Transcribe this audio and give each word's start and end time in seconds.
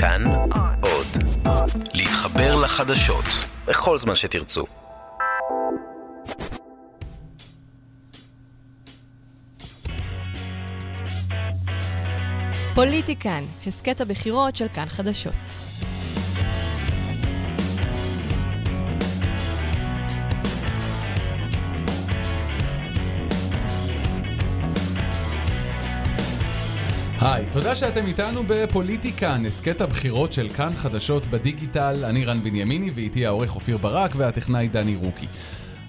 כאן 0.00 0.24
עוד. 0.80 1.06
להתחבר 1.94 2.56
לחדשות 2.56 3.24
בכל 3.66 3.98
זמן 3.98 4.14
שתרצו. 4.14 4.64
פוליטיקן, 12.74 13.44
הסכת 13.66 14.00
הבחירות 14.00 14.56
של 14.56 14.68
כאן 14.68 14.86
חדשות. 14.88 15.67
היי, 27.20 27.46
תודה 27.52 27.74
שאתם 27.74 28.06
איתנו 28.06 28.42
בפוליטיקן, 28.46 29.42
הסכת 29.46 29.80
הבחירות 29.80 30.32
של 30.32 30.48
כאן 30.48 30.72
חדשות 30.74 31.26
בדיגיטל. 31.26 32.04
אני 32.04 32.24
רן 32.24 32.40
בנימיני 32.42 32.90
ואיתי 32.90 33.26
העורך 33.26 33.54
אופיר 33.54 33.76
ברק 33.76 34.10
והטכנאי 34.16 34.68
דני 34.68 34.96
רוקי. 34.96 35.26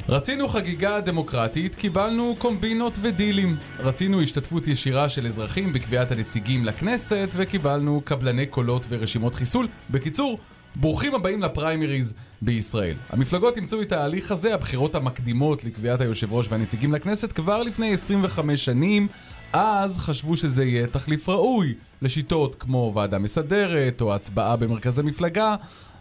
רצינו 0.09 0.47
חגיגה 0.47 1.01
דמוקרטית, 1.01 1.75
קיבלנו 1.75 2.35
קומבינות 2.37 2.97
ודילים. 3.01 3.55
רצינו 3.79 4.21
השתתפות 4.21 4.67
ישירה 4.67 5.09
של 5.09 5.27
אזרחים 5.27 5.73
בקביעת 5.73 6.11
הנציגים 6.11 6.65
לכנסת, 6.65 7.29
וקיבלנו 7.33 8.01
קבלני 8.05 8.45
קולות 8.45 8.85
ורשימות 8.89 9.35
חיסול. 9.35 9.67
בקיצור, 9.89 10.39
ברוכים 10.75 11.15
הבאים 11.15 11.41
לפריימריז 11.41 12.13
בישראל. 12.41 12.95
המפלגות 13.09 13.57
אימצו 13.57 13.81
את 13.81 13.91
ההליך 13.91 14.31
הזה, 14.31 14.53
הבחירות 14.53 14.95
המקדימות 14.95 15.63
לקביעת 15.63 16.01
היושב 16.01 16.33
ראש 16.33 16.47
והנציגים 16.49 16.93
לכנסת, 16.93 17.31
כבר 17.31 17.63
לפני 17.63 17.93
25 17.93 18.65
שנים. 18.65 19.07
אז 19.53 19.99
חשבו 19.99 20.37
שזה 20.37 20.65
יהיה 20.65 20.87
תחליף 20.87 21.29
ראוי 21.29 21.73
לשיטות 22.01 22.55
כמו 22.55 22.91
ועדה 22.95 23.19
מסדרת 23.19 24.01
או 24.01 24.15
הצבעה 24.15 24.55
במרכז 24.55 24.99
המפלגה, 24.99 25.55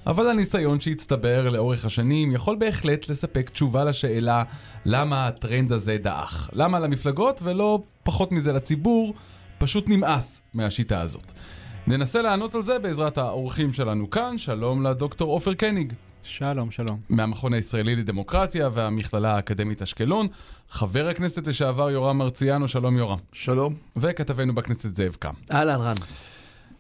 אבל 0.07 0.31
הניסיון 0.31 0.81
שהצטבר 0.81 1.49
לאורך 1.49 1.85
השנים 1.85 2.33
יכול 2.33 2.57
בהחלט 2.57 3.09
לספק 3.09 3.51
תשובה 3.51 3.85
לשאלה 3.85 4.43
למה 4.85 5.27
הטרנד 5.27 5.73
הזה 5.73 5.99
דעך. 5.99 6.51
למה 6.53 6.79
למפלגות 6.79 7.41
ולא 7.43 7.83
פחות 8.03 8.33
מזה 8.33 8.53
לציבור 8.53 9.15
פשוט 9.59 9.89
נמאס 9.89 10.43
מהשיטה 10.55 11.01
הזאת. 11.01 11.33
ננסה 11.87 12.23
לענות 12.23 12.55
על 12.55 12.63
זה 12.63 12.79
בעזרת 12.79 13.19
האורחים 13.19 13.73
שלנו 13.73 14.11
כאן. 14.11 14.39
שלום 14.39 14.87
לדוקטור 14.87 15.33
עופר 15.33 15.55
קניג. 15.55 15.93
שלום, 16.23 16.71
שלום. 16.71 17.01
מהמכון 17.09 17.53
הישראלי 17.55 17.97
לדמוקרטיה 17.97 18.69
והמכללה 18.75 19.35
האקדמית 19.35 19.83
אשקלון. 19.83 20.27
חבר 20.69 21.09
הכנסת 21.09 21.47
לשעבר 21.47 21.91
יורם 21.91 22.19
מרציאנו, 22.19 22.69
שלום 22.69 22.97
יורם. 22.97 23.19
שלום. 23.33 23.75
וכתבנו 23.97 24.55
בכנסת 24.55 24.95
זאב 24.95 25.17
קם. 25.19 25.35
אהלן, 25.53 25.81
רן. 25.81 25.95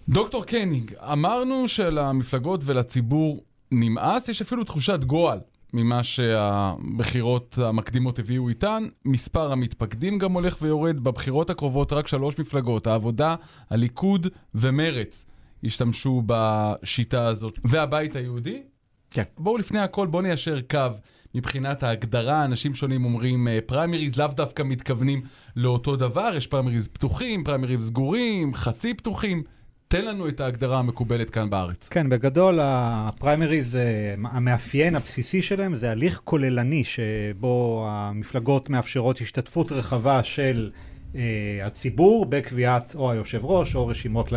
דוקטור 0.08 0.44
קניג, 0.44 0.94
אמרנו 1.12 1.68
שלמפלגות 1.68 2.60
ולציבור 2.64 3.40
נמאס, 3.70 4.28
יש 4.28 4.42
אפילו 4.42 4.64
תחושת 4.64 5.04
גועל 5.04 5.38
ממה 5.74 6.02
שהבחירות 6.02 7.58
המקדימות 7.58 8.18
הביאו 8.18 8.48
איתן. 8.48 8.84
מספר 9.04 9.52
המתפקדים 9.52 10.18
גם 10.18 10.32
הולך 10.32 10.56
ויורד. 10.62 11.00
בבחירות 11.00 11.50
הקרובות 11.50 11.92
רק 11.92 12.06
שלוש 12.06 12.38
מפלגות, 12.38 12.86
העבודה, 12.86 13.34
הליכוד 13.70 14.26
ומרץ, 14.54 15.26
השתמשו 15.64 16.22
בשיטה 16.26 17.26
הזאת. 17.26 17.58
והבית 17.64 18.16
היהודי? 18.16 18.62
כן. 19.10 19.22
בואו 19.38 19.58
לפני 19.58 19.78
הכל, 19.78 20.06
בואו 20.06 20.22
ניישר 20.22 20.60
קו 20.70 20.86
מבחינת 21.34 21.82
ההגדרה. 21.82 22.44
אנשים 22.44 22.74
שונים 22.74 23.04
אומרים 23.04 23.48
פריימריז, 23.66 24.16
לאו 24.16 24.26
דווקא 24.26 24.62
מתכוונים 24.62 25.22
לאותו 25.56 25.96
דבר. 25.96 26.32
יש 26.36 26.46
פריימריז 26.46 26.88
פתוחים, 26.88 27.44
פריימריז 27.44 27.86
סגורים, 27.86 28.54
חצי 28.54 28.94
פתוחים. 28.94 29.42
תן 29.88 30.04
לנו 30.04 30.28
את 30.28 30.40
ההגדרה 30.40 30.78
המקובלת 30.78 31.30
כאן 31.30 31.50
בארץ. 31.50 31.88
כן, 31.88 32.08
בגדול 32.08 32.58
הפריימריז, 32.62 33.78
המאפיין 34.24 34.96
הבסיסי 34.96 35.42
שלהם 35.42 35.74
זה 35.74 35.90
הליך 35.90 36.20
כוללני 36.24 36.84
שבו 36.84 37.84
המפלגות 37.88 38.70
מאפשרות 38.70 39.20
השתתפות 39.20 39.72
רחבה 39.72 40.22
של 40.22 40.70
uh, 41.12 41.16
הציבור 41.62 42.26
בקביעת 42.26 42.94
או 42.94 43.10
היושב 43.10 43.40
ראש 43.44 43.74
או 43.74 43.86
רשימות, 43.86 44.32
ל... 44.32 44.36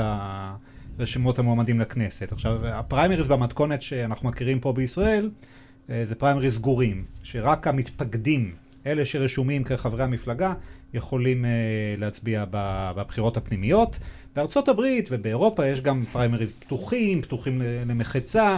רשימות 1.01 1.39
המועמדים 1.39 1.79
לכנסת. 1.79 2.31
עכשיו, 2.31 2.67
הפריימריז 2.67 3.27
במתכונת 3.27 3.81
שאנחנו 3.81 4.29
מכירים 4.29 4.59
פה 4.59 4.73
בישראל 4.73 5.29
uh, 5.87 5.91
זה 6.03 6.15
פריימריז 6.15 6.55
סגורים, 6.55 7.05
שרק 7.23 7.67
המתפקדים, 7.67 8.55
אלה 8.85 9.05
שרשומים 9.05 9.63
כחברי 9.63 10.03
המפלגה, 10.03 10.53
יכולים 10.93 11.45
uh, 11.45 11.47
להצביע 11.99 12.45
בבחירות 12.51 13.37
הפנימיות. 13.37 13.99
בארצות 14.35 14.67
הברית 14.67 15.09
ובאירופה 15.11 15.67
יש 15.67 15.81
גם 15.81 16.03
פריימריז 16.11 16.53
פתוחים, 16.59 17.21
פתוחים 17.21 17.61
למחצה. 17.87 18.57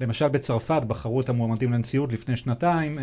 למשל 0.00 0.28
בצרפת 0.28 0.82
בחרו 0.86 1.20
את 1.20 1.28
המועמדים 1.28 1.72
לנשיאות 1.72 2.12
לפני 2.12 2.36
שנתיים 2.36 2.98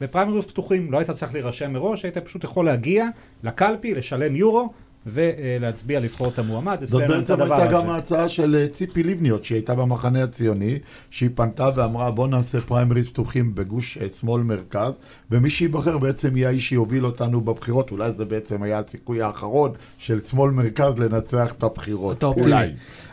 בפריימריז 0.00 0.46
פתוחים, 0.46 0.92
לא 0.92 0.98
היית 0.98 1.10
צריך 1.10 1.32
להירשם 1.32 1.72
מראש, 1.72 2.04
היית 2.04 2.18
פשוט 2.18 2.44
יכול 2.44 2.64
להגיע 2.64 3.08
לקלפי, 3.42 3.94
לשלם 3.94 4.36
יורו 4.36 4.72
ולהצביע 5.06 6.00
לבחור 6.00 6.28
את 6.28 6.38
המועמד. 6.38 6.78
זאת 6.84 7.02
בעצם 7.08 7.40
הייתה 7.40 7.66
גם 7.66 7.90
ההצעה 7.90 8.28
של 8.28 8.66
ציפי 8.70 9.02
לבני, 9.02 9.28
עוד 9.28 9.44
שהיא 9.44 9.56
הייתה 9.56 9.74
במחנה 9.74 10.22
הציוני, 10.22 10.78
שהיא 11.10 11.30
פנתה 11.34 11.70
ואמרה 11.76 12.10
בוא 12.10 12.28
נעשה 12.28 12.60
פריימריז 12.60 13.08
פתוחים 13.08 13.54
בגוש 13.54 13.98
שמאל 14.20 14.42
מרכז, 14.42 14.92
ומי 15.30 15.50
שייבחר 15.50 15.98
בעצם 15.98 16.36
יהיה 16.36 16.48
האיש 16.48 16.68
שיוביל 16.68 17.06
אותנו 17.06 17.40
בבחירות, 17.40 17.90
אולי 17.90 18.10
זה 18.16 18.24
בעצם 18.24 18.62
היה 18.62 18.78
הסיכוי 18.78 19.22
האחרון 19.22 19.72
של 19.98 20.20
שמאל 20.20 20.50
מרכז 20.50 20.98
לנצח 20.98 21.52
את 21.52 21.62
הבחירות. 21.62 22.18
אתה 22.18 22.26
אופטימי. 22.26 22.56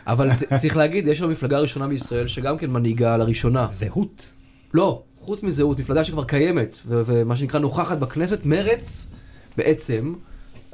אבל 0.06 0.28
צריך 0.56 0.76
להגיד, 0.76 1.06
יש 1.06 1.20
לנו 1.20 1.32
מפלגה 1.32 1.58
ראשונה 1.58 1.88
בישראל 1.88 2.26
שגם 2.26 2.58
כן 2.58 2.70
מנהיגה 2.70 3.16
לראשונה. 3.16 3.66
זהות. 3.70 4.32
לא, 4.74 5.02
חוץ 5.20 5.42
מזהות, 5.42 5.80
מפלגה 5.80 6.04
שכבר 6.04 6.24
קיימת, 6.24 6.78
ומה 6.86 7.36
שנקרא 7.36 7.60
נוכחת 7.60 7.98
בכנסת, 7.98 8.46
מרץ 8.46 9.06
בעצם. 9.56 10.14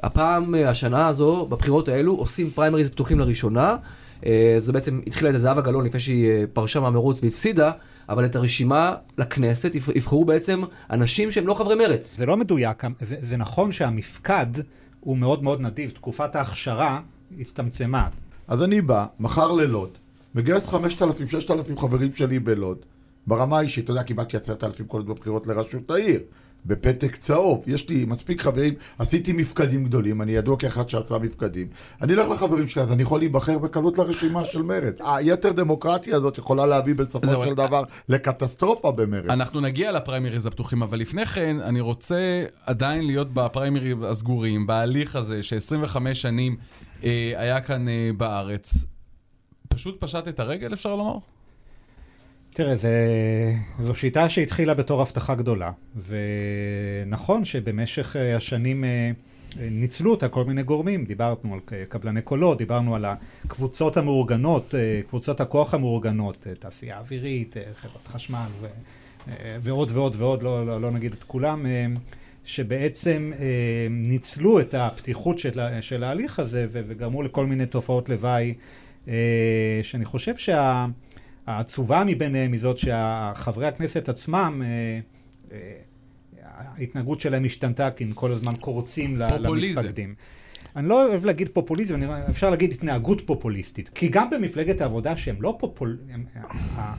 הפעם, 0.03 0.55
השנה 0.55 1.07
הזו, 1.07 1.45
בבחירות 1.49 1.87
האלו, 1.89 2.15
עושים 2.15 2.49
פריימריז 2.49 2.89
פתוחים 2.89 3.19
לראשונה. 3.19 3.75
זה 4.57 4.73
בעצם 4.73 5.01
התחילה 5.07 5.29
את 5.29 5.39
זהבה 5.39 5.61
גלאון 5.61 5.85
לפני 5.85 5.99
שהיא 5.99 6.45
פרשה 6.53 6.79
מהמרוץ 6.79 7.23
והפסידה, 7.23 7.71
אבל 8.09 8.25
את 8.25 8.35
הרשימה 8.35 8.95
לכנסת 9.17 9.75
יבחרו 9.95 10.25
בעצם 10.25 10.61
אנשים 10.89 11.31
שהם 11.31 11.47
לא 11.47 11.53
חברי 11.53 11.75
מרץ. 11.75 12.15
זה 12.17 12.25
לא 12.25 12.37
מדויק, 12.37 12.83
זה, 12.99 13.15
זה 13.19 13.37
נכון 13.37 13.71
שהמפקד 13.71 14.47
הוא 14.99 15.17
מאוד 15.17 15.43
מאוד 15.43 15.61
נדיב, 15.61 15.89
תקופת 15.89 16.35
ההכשרה 16.35 16.99
הצטמצמה. 17.39 18.07
אז 18.47 18.63
אני 18.63 18.81
בא, 18.81 19.05
מחר 19.19 19.51
ללוד, 19.51 19.89
מגייס 20.35 20.69
5,000, 20.69 21.27
6,000 21.27 21.77
חברים 21.77 22.13
שלי 22.13 22.39
בלוד. 22.39 22.77
ברמה 23.27 23.57
האישית, 23.57 23.83
אתה 23.83 23.91
יודע, 23.91 24.03
קיבלתי 24.03 24.37
10,000 24.37 24.85
קולות 24.87 25.05
בבחירות 25.05 25.47
לראשות 25.47 25.91
העיר. 25.91 26.19
בפתק 26.65 27.15
צהוב, 27.15 27.63
יש 27.67 27.89
לי 27.89 28.05
מספיק 28.05 28.41
חברים, 28.41 28.73
עשיתי 28.97 29.33
מפקדים 29.33 29.85
גדולים, 29.85 30.21
אני 30.21 30.31
ידוע 30.31 30.57
כאחד 30.57 30.89
שעשה 30.89 31.17
מפקדים. 31.17 31.67
אני 32.01 32.13
אלך 32.13 32.29
לחברים 32.29 32.67
שלי, 32.67 32.81
אז 32.81 32.91
אני 32.91 33.03
יכול 33.03 33.19
להיבחר 33.19 33.57
בקלות 33.57 33.97
לרשימה 33.97 34.45
של 34.45 34.61
מרץ. 34.61 35.01
היתר 35.05 35.51
דמוקרטיה 35.51 36.15
הזאת 36.15 36.37
יכולה 36.37 36.65
להביא 36.65 36.95
בסופו 36.95 37.45
של 37.45 37.53
דבר 37.53 37.83
לקטסטרופה 38.09 38.91
במרץ. 38.91 39.29
אנחנו 39.29 39.61
נגיע 39.61 39.91
לפריימריז 39.91 40.45
הפתוחים, 40.45 40.83
אבל 40.83 40.99
לפני 40.99 41.25
כן 41.25 41.57
אני 41.63 41.81
רוצה 41.81 42.45
עדיין 42.65 43.05
להיות 43.05 43.27
בפריימריז 43.33 43.97
הסגורים, 44.03 44.67
בהליך 44.67 45.15
הזה 45.15 45.43
ש-25 45.43 46.13
שנים 46.13 46.55
אה, 47.03 47.33
היה 47.37 47.61
כאן 47.61 47.87
אה, 47.87 48.09
בארץ. 48.17 48.85
פשוט 49.67 49.95
פשט 49.99 50.27
את 50.27 50.39
הרגל, 50.39 50.73
אפשר 50.73 50.95
לומר? 50.95 51.17
תראה, 52.59 52.75
זה, 52.75 53.05
זו 53.79 53.95
שיטה 53.95 54.29
שהתחילה 54.29 54.73
בתור 54.73 55.01
הבטחה 55.01 55.35
גדולה, 55.35 55.71
ונכון 57.05 57.45
שבמשך 57.45 58.15
השנים 58.35 58.83
ניצלו 59.59 60.11
אותה 60.11 60.27
כל 60.27 60.45
מיני 60.45 60.63
גורמים, 60.63 61.05
דיברנו 61.05 61.53
על 61.53 61.59
קבלני 61.89 62.21
קולות, 62.21 62.57
דיברנו 62.57 62.95
על 62.95 63.05
הקבוצות 63.05 63.97
המאורגנות, 63.97 64.73
קבוצות 65.07 65.41
הכוח 65.41 65.73
המאורגנות, 65.73 66.47
תעשייה 66.59 66.99
אווירית, 66.99 67.55
חברת 67.75 68.07
חשמל 68.07 68.47
ו, 68.61 68.67
ועוד 69.61 69.91
ועוד 69.93 70.15
ועוד, 70.17 70.43
לא, 70.43 70.65
לא, 70.65 70.81
לא 70.81 70.91
נגיד 70.91 71.13
את 71.13 71.23
כולם, 71.23 71.65
שבעצם 72.43 73.31
ניצלו 73.89 74.59
את 74.59 74.73
הפתיחות 74.73 75.39
של, 75.39 75.59
של 75.81 76.03
ההליך 76.03 76.39
הזה 76.39 76.67
וגרמו 76.71 77.23
לכל 77.23 77.45
מיני 77.45 77.65
תופעות 77.65 78.09
לוואי, 78.09 78.53
שאני 79.83 80.05
חושב 80.05 80.37
שה... 80.37 80.85
העצובה 81.49 82.03
מביניהם 82.05 82.51
היא 82.51 82.59
זאת 82.59 82.77
שהחברי 82.77 83.67
הכנסת 83.67 84.09
עצמם, 84.09 84.61
ההתנהגות 86.43 87.19
שלהם 87.19 87.45
השתנתה 87.45 87.91
כי 87.91 88.03
הם 88.03 88.11
כל 88.11 88.31
הזמן 88.31 88.55
קורצים 88.55 89.17
למתפקדים. 89.17 90.15
אני 90.75 90.89
לא 90.89 91.07
אוהב 91.07 91.25
להגיד 91.25 91.49
פופוליזם, 91.53 92.01
אפשר 92.29 92.49
להגיד 92.49 92.71
התנהגות 92.73 93.21
פופוליסטית. 93.25 93.89
כי 93.89 94.07
גם 94.07 94.29
במפלגת 94.29 94.81
העבודה 94.81 95.17
שהם 95.17 95.41
לא 95.41 95.55
פופול... 95.59 95.99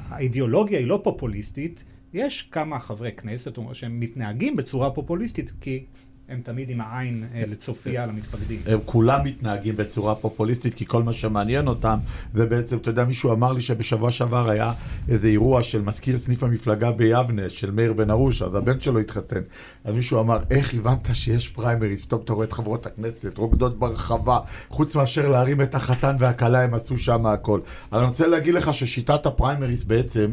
האידיאולוגיה 0.08 0.79
היא 0.79 0.87
לא 0.87 1.00
פופוליסטית, 1.05 1.85
יש 2.12 2.43
כמה 2.43 2.79
חברי 2.79 3.12
כנסת 3.12 3.58
שהם 3.73 4.00
מתנהגים 4.00 4.56
בצורה 4.56 4.91
פופוליסטית 4.91 5.53
כי 5.61 5.85
הם 6.31 6.41
תמיד 6.43 6.71
עם 6.71 6.81
העין 6.81 7.25
אה, 7.35 7.44
לצופייה 7.47 8.06
למתפקדים. 8.06 8.61
הם 8.67 8.79
כולם 8.85 9.21
מתנהגים 9.25 9.77
בצורה 9.77 10.15
פופוליסטית, 10.15 10.75
כי 10.75 10.87
כל 10.87 11.03
מה 11.03 11.12
שמעניין 11.12 11.69
אותם 11.69 11.99
זה 12.35 12.47
בעצם, 12.47 12.77
אתה 12.77 12.91
יודע, 12.91 13.05
מישהו 13.05 13.32
אמר 13.32 13.53
לי 13.53 13.61
שבשבוע 13.61 14.11
שעבר 14.11 14.50
היה 14.50 14.73
איזה 15.09 15.29
אירוע 15.29 15.62
של 15.62 15.82
מזכיר 15.82 16.19
סניף 16.19 16.43
המפלגה 16.43 16.93
ביבנה, 16.93 17.49
של 17.49 17.71
מאיר 17.71 17.93
בן 17.93 18.11
ארוש, 18.11 18.43
אז 18.43 18.55
הבן 18.55 18.81
שלו 18.81 18.99
התחתן. 18.99 19.41
אז 19.85 19.94
מישהו 19.94 20.21
אמר, 20.21 20.38
איך 20.50 20.75
הבנת 20.75 21.09
שיש 21.12 21.49
פריימריז? 21.49 22.00
פתאום 22.00 22.21
אתה 22.25 22.32
רואה 22.32 22.47
את 22.47 22.53
חברות 22.53 22.87
הכנסת 22.87 23.38
רוקדות 23.38 23.79
ברחבה, 23.79 24.38
חוץ 24.69 24.97
מאשר 24.97 25.29
להרים 25.29 25.62
את 25.62 25.75
החתן 25.75 26.17
והכלה, 26.19 26.65
הם 26.65 26.75
עשו 26.75 26.97
שם 26.97 27.27
הכל. 27.27 27.61
אבל 27.93 28.00
אני 28.00 28.09
רוצה 28.09 28.27
להגיד 28.27 28.55
לך 28.55 28.75
ששיטת 28.75 29.27
הפריימריז 29.27 29.85
בעצם 29.85 30.31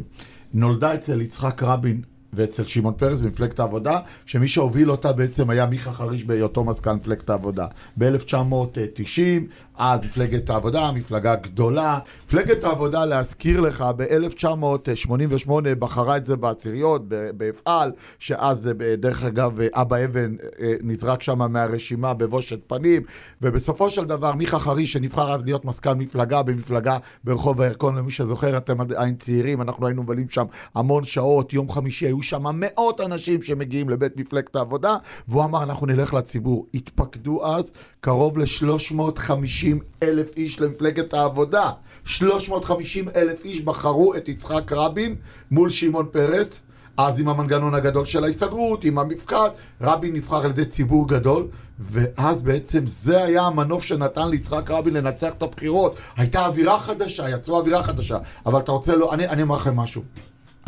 נולדה 0.54 0.94
אצל 0.94 1.22
יצחק 1.22 1.64
רבין. 1.64 2.17
ואצל 2.34 2.64
שמעון 2.64 2.94
פרס 2.98 3.20
במפלגת 3.20 3.60
העבודה, 3.60 4.00
שמי 4.26 4.48
שהוביל 4.48 4.92
אותה 4.92 5.12
בעצם 5.12 5.50
היה 5.50 5.66
מיכה 5.66 5.94
חריש 5.94 6.24
בהיותו 6.24 6.64
מזכ"ל 6.64 6.94
מפלגת 6.94 7.30
העבודה. 7.30 7.68
ב-1990, 7.98 9.46
אז 9.78 10.00
מפלגת 10.06 10.50
העבודה, 10.50 10.92
מפלגה 10.92 11.36
גדולה. 11.36 12.00
מפלגת 12.26 12.64
העבודה, 12.64 13.06
להזכיר 13.06 13.60
לך, 13.60 13.86
ב-1988 13.98 15.52
בחרה 15.80 16.18
את 16.18 16.26
זה 16.26 16.36
בעשיריות, 16.36 17.02
באפעל, 17.38 17.92
שאז, 18.20 18.72
דרך 18.98 19.24
אגב, 19.24 19.60
אבא 19.74 20.06
אבן 20.06 20.36
אה, 20.60 20.74
נזרק 20.84 21.22
שם 21.22 21.52
מהרשימה 21.52 22.14
בבושת 22.14 22.60
פנים, 22.68 23.02
ובסופו 23.42 23.90
של 23.90 24.06
דבר 24.06 24.34
מיכה 24.34 24.60
חריש, 24.60 24.94
שנבחר 24.94 25.32
אז 25.32 25.44
להיות 25.46 25.66
מזכ"ל 25.66 25.94
מפלגה 25.94 26.44
במפלגה 26.44 26.98
ברחוב 27.24 27.62
הירקון, 27.62 27.96
למי 27.96 28.12
שזוכר, 28.12 28.58
אתם 28.58 28.82
עדיין 28.82 29.16
צעירים, 29.16 29.62
אנחנו 29.62 29.88
היינו 29.88 30.04
מבלים 30.04 30.30
שם 30.30 30.46
המון 30.76 31.04
שעות, 31.04 31.54
יום 31.54 31.72
חמישי 31.72 32.06
היו 32.06 32.17
שם 32.24 32.44
מאות 32.54 33.02
אנשים 33.02 33.42
שמגיעים 33.42 33.90
לבית 33.90 34.18
מפלגת 34.18 34.56
העבודה, 34.56 34.96
והוא 35.28 35.44
אמר, 35.44 35.64
אנחנו 35.64 35.88
נלך 35.88 36.14
לציבור. 36.14 36.68
התפקדו 36.74 37.46
אז 37.46 37.72
קרוב 38.02 38.38
ל-350 38.38 39.78
אלף 40.04 40.38
איש 40.38 40.62
למפלגת 40.62 41.14
העבודה. 41.14 41.72
350 42.06 43.10
אלף 43.16 43.46
איש 43.46 43.62
בחרו 43.62 44.16
את 44.16 44.30
יצחק 44.30 44.72
רבין 44.72 45.16
מול 45.52 45.70
שמעון 45.70 46.06
פרס. 46.12 46.62
אז 46.98 47.20
עם 47.20 47.30
המנגנון 47.30 47.76
הגדול 47.76 48.06
של 48.06 48.24
ההסתדרות, 48.24 48.84
עם 48.84 49.00
המפקד, 49.00 49.50
רבין 49.82 50.14
נבחר 50.14 50.44
על 50.44 50.50
ידי 50.50 50.66
ציבור 50.66 51.08
גדול, 51.08 51.48
ואז 51.80 52.42
בעצם 52.42 52.86
זה 52.86 53.24
היה 53.24 53.42
המנוף 53.42 53.84
שנתן 53.84 54.28
ליצחק 54.30 54.72
רבין 54.72 54.94
לנצח 54.94 55.34
את 55.34 55.44
הבחירות. 55.44 55.98
הייתה 56.18 56.46
אווירה 56.46 56.80
חדשה, 56.80 57.30
יצרו 57.30 57.58
אווירה 57.58 57.84
חדשה. 57.84 58.18
אבל 58.46 58.60
אתה 58.60 58.72
רוצה 58.72 58.96
לא... 58.96 59.14
אני 59.14 59.42
אומר 59.42 59.56
לכם 59.56 59.76
משהו. 59.76 60.02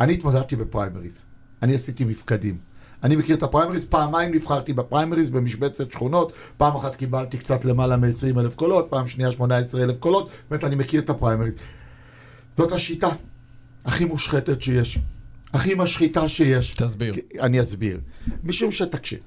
אני 0.00 0.12
התמודדתי 0.12 0.56
בפריימריז. 0.56 1.29
אני 1.62 1.74
עשיתי 1.74 2.04
מפקדים. 2.04 2.58
אני 3.02 3.16
מכיר 3.16 3.36
את 3.36 3.42
הפריימריז, 3.42 3.84
פעמיים 3.84 4.34
נבחרתי 4.34 4.72
בפריימריז 4.72 5.30
במשבצת 5.30 5.92
שכונות, 5.92 6.32
פעם 6.56 6.76
אחת 6.76 6.96
קיבלתי 6.96 7.38
קצת 7.38 7.64
למעלה 7.64 7.96
מ-20 7.96 8.40
אלף 8.40 8.54
קולות, 8.54 8.86
פעם 8.90 9.06
שנייה 9.06 9.32
18 9.32 9.82
אלף 9.82 9.98
קולות, 9.98 10.30
באמת 10.50 10.64
אני 10.64 10.76
מכיר 10.76 11.00
את 11.00 11.10
הפריימריז. 11.10 11.54
זאת 12.56 12.72
השיטה 12.72 13.08
הכי 13.84 14.04
מושחתת 14.04 14.62
שיש, 14.62 14.98
הכי 15.54 15.74
משחיתה 15.74 16.28
שיש. 16.28 16.74
תסביר. 16.74 17.14
אני 17.40 17.60
אסביר. 17.60 18.00
משום 18.44 18.70
שתקשיב, 18.70 19.18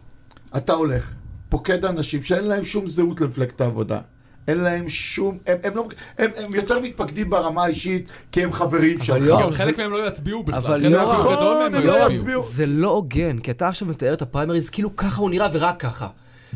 אתה 0.57 0.73
הולך, 0.73 1.13
פוקד 1.49 1.85
אנשים 1.85 2.23
שאין 2.23 2.43
להם 2.43 2.63
שום 2.63 2.87
זהות 2.87 3.21
למפלגת 3.21 3.61
העבודה. 3.61 4.01
אין 4.47 4.57
להם 4.57 4.89
שום, 4.89 5.37
הם, 5.47 5.57
הם, 5.63 5.75
לא, 5.75 5.87
הם, 6.17 6.31
הם 6.37 6.53
יותר 6.53 6.79
מתפקדים 6.79 7.29
ברמה 7.29 7.63
האישית 7.63 8.11
כי 8.31 8.43
הם 8.43 8.53
חברים 8.53 8.99
שלך. 8.99 9.23
גם 9.41 9.51
חלק 9.51 9.77
מהם 9.77 9.91
לא 9.91 10.07
יצביעו 10.07 10.43
בכלל, 10.43 10.59
אבל 10.59 10.79
חלק 10.79 10.91
יורם, 10.91 11.35
גדול 11.35 11.57
מהם 11.63 11.75
הם 11.75 11.87
לא 11.87 11.99
לא 11.99 12.13
יצביעו. 12.13 12.43
זה 12.43 12.65
לא 12.65 12.89
הוגן, 12.89 13.39
כי 13.39 13.51
אתה 13.51 13.67
עכשיו 13.67 13.87
מתאר 13.87 14.13
את 14.13 14.21
הפריימריז 14.21 14.69
כאילו 14.69 14.95
ככה 14.95 15.21
הוא 15.21 15.29
נראה 15.29 15.47
ורק 15.53 15.79
ככה. 15.79 16.07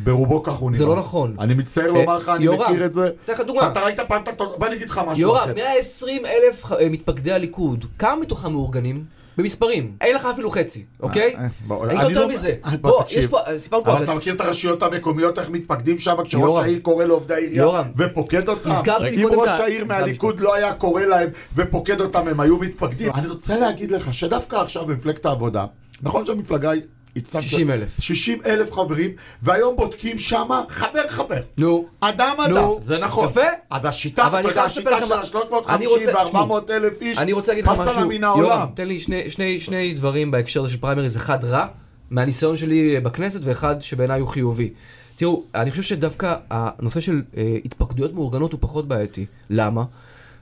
ברובו 0.03 0.43
כך 0.43 0.53
הוא 0.53 0.71
נראה. 0.71 0.79
זה 0.79 0.85
לא 0.85 0.95
נכון. 0.95 1.35
אני 1.39 1.53
מצטער 1.53 1.85
אה, 1.85 1.91
לומר 1.91 2.17
לך, 2.17 2.29
אני 2.29 2.45
יורם, 2.45 2.71
מכיר 2.71 2.85
את 2.85 2.93
זה. 2.93 3.09
אתן 3.25 3.33
לך 3.33 3.41
דוגמה. 3.41 3.67
אתה 3.67 3.79
ראית 3.79 3.99
פעם 3.99 4.23
את 4.23 4.27
התוצאה, 4.27 4.57
בוא 4.57 4.67
אני 4.67 4.75
אגיד 4.75 4.89
לך 4.89 5.01
משהו 5.07 5.21
יורם, 5.21 5.43
אחר. 5.43 5.53
120 5.55 6.25
אלף 6.25 6.71
אה, 6.71 6.89
מתפקדי 6.89 7.31
הליכוד, 7.31 7.85
כמה 7.99 8.15
מתוכם 8.15 8.51
מאורגנים? 8.51 9.03
במספרים. 9.37 9.95
אין 10.01 10.15
לך 10.15 10.25
אפילו 10.25 10.51
חצי, 10.51 10.85
אוקיי? 10.99 11.35
אה, 11.37 11.47
אין 11.89 11.97
אני 11.97 12.09
יותר 12.09 12.21
לא- 12.21 12.27
מזה. 12.27 12.55
בוא, 12.63 12.91
בוא, 12.91 13.03
תקשיב. 13.03 13.19
יש 13.19 13.27
פה, 13.27 13.39
אה, 13.39 13.59
סיפרנו 13.59 13.85
פה... 13.85 13.91
אבל 13.91 14.03
אתה 14.03 14.13
מכיר 14.13 14.33
את 14.33 14.41
הרשויות 14.41 14.83
המקומיות, 14.83 15.39
איך 15.39 15.49
מתפקדים 15.49 15.99
שם 15.99 16.15
כשראש 16.23 16.33
יורם. 16.33 16.63
העיר 16.63 16.79
קורא 16.79 17.03
לעובדי 17.05 17.33
העירייה 17.33 17.61
יורם. 17.61 17.85
ופוקד 17.97 18.49
אותם? 18.49 18.71
הזכרתי 18.71 19.23
אם 19.23 19.29
ראש 19.35 19.49
העיר 19.49 19.85
מהליכוד 19.85 20.39
לא 20.39 20.55
היה 20.55 20.73
קורא 20.73 21.01
להם 21.01 21.29
ופוקד 21.55 22.01
אותם, 22.01 22.27
הם 22.27 22.39
היו 22.39 22.57
מתפקדים. 22.57 23.11
אני 23.15 23.27
רוצה 23.27 23.57
להגיד 23.57 23.91
לך 23.91 24.13
שדווקא 24.13 24.55
עכשיו 24.55 24.85
במפלגת 24.85 25.25
העבודה, 25.25 25.65
נכון 26.01 26.25
שהמפלגה 26.25 26.71
היא... 27.17 27.23
הצטרפה- 27.23 27.41
60,000. 27.41 27.89
60 27.99 28.39
אלף 28.45 28.71
חברים, 28.71 29.11
והיום 29.43 29.75
בודקים 29.75 30.17
שמה 30.17 30.63
חבר 30.69 31.07
חבר. 31.09 31.41
נו. 31.57 31.85
אדם 31.99 32.35
אדם, 32.45 32.53
נו. 32.53 32.79
זה 32.85 32.97
נכון. 32.99 33.29
יפה. 33.29 33.41
אז 33.69 33.85
השיטה, 33.85 34.27
אבל 34.27 34.37
אני 34.39 34.49
חייב 34.49 34.65
לספר 34.65 34.79
השיטה 34.93 35.05
לכם 35.05 35.25
של 35.25 35.35
מה- 35.35 35.75
אני 35.75 35.85
ה-350 35.85 35.89
רוצה- 35.89 36.37
ו-400 36.67 36.71
אלף 36.71 37.01
איש, 37.01 37.17
אני 37.17 37.33
רוצה 37.33 37.51
להגיד 37.51 37.65
לך 37.65 37.71
משהו. 37.79 38.11
יורם, 38.11 38.67
תן 38.73 38.87
לי 38.87 38.99
שני, 38.99 39.29
שני, 39.29 39.59
שני 39.59 39.93
דברים 39.93 40.31
בהקשר 40.31 40.61
הזה 40.61 40.69
של 40.69 40.77
פריימריז, 40.77 41.17
אחד 41.17 41.43
רע, 41.45 41.65
מהניסיון 42.09 42.57
שלי 42.57 42.99
בכנסת, 42.99 43.39
ואחד 43.43 43.81
שבעיניי 43.81 44.19
הוא 44.19 44.27
חיובי. 44.27 44.69
תראו, 45.15 45.43
אני 45.55 45.71
חושב 45.71 45.83
שדווקא 45.83 46.35
הנושא 46.49 46.99
של 46.99 47.21
אה, 47.37 47.55
התפקדויות 47.65 48.13
מאורגנות 48.13 48.51
הוא 48.51 48.59
פחות 48.61 48.87
בעייתי. 48.87 49.25
למה? 49.49 49.83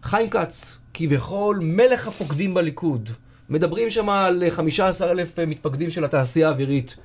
חיים 0.03 0.29
כץ, 0.29 0.77
כביכול 0.93 1.59
מלך 1.61 2.07
הפוקדים 2.07 2.53
בליכוד, 2.53 3.09
מדברים 3.49 3.89
שם 3.89 4.09
על 4.09 4.43
15 4.49 5.11
אלף 5.11 5.39
מתפקדים 5.39 5.89
של 5.89 6.05
התעשייה 6.05 6.47
האווירית. 6.47 6.95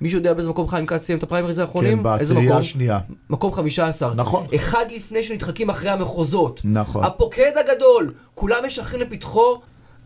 מישהו 0.00 0.18
יודע 0.18 0.34
באיזה 0.34 0.50
מקום 0.50 0.68
חיים 0.68 0.86
כץ 0.86 1.02
סיים 1.02 1.18
את 1.18 1.22
הפריימריז 1.22 1.58
האחרונים? 1.58 1.96
כן, 1.96 2.02
בעשירייה? 2.02 2.56
השנייה. 2.56 2.98
מקום 3.30 3.52
15. 3.52 4.14
נכון. 4.14 4.46
אחד 4.54 4.84
לפני 4.90 5.22
שנדחקים 5.22 5.70
אחרי 5.70 5.90
המחוזות. 5.90 6.60
נכון. 6.64 7.04
הפוקד 7.04 7.52
הגדול, 7.56 8.12
כולם 8.34 8.66
משחררים 8.66 9.00
לפתחו. 9.00 9.60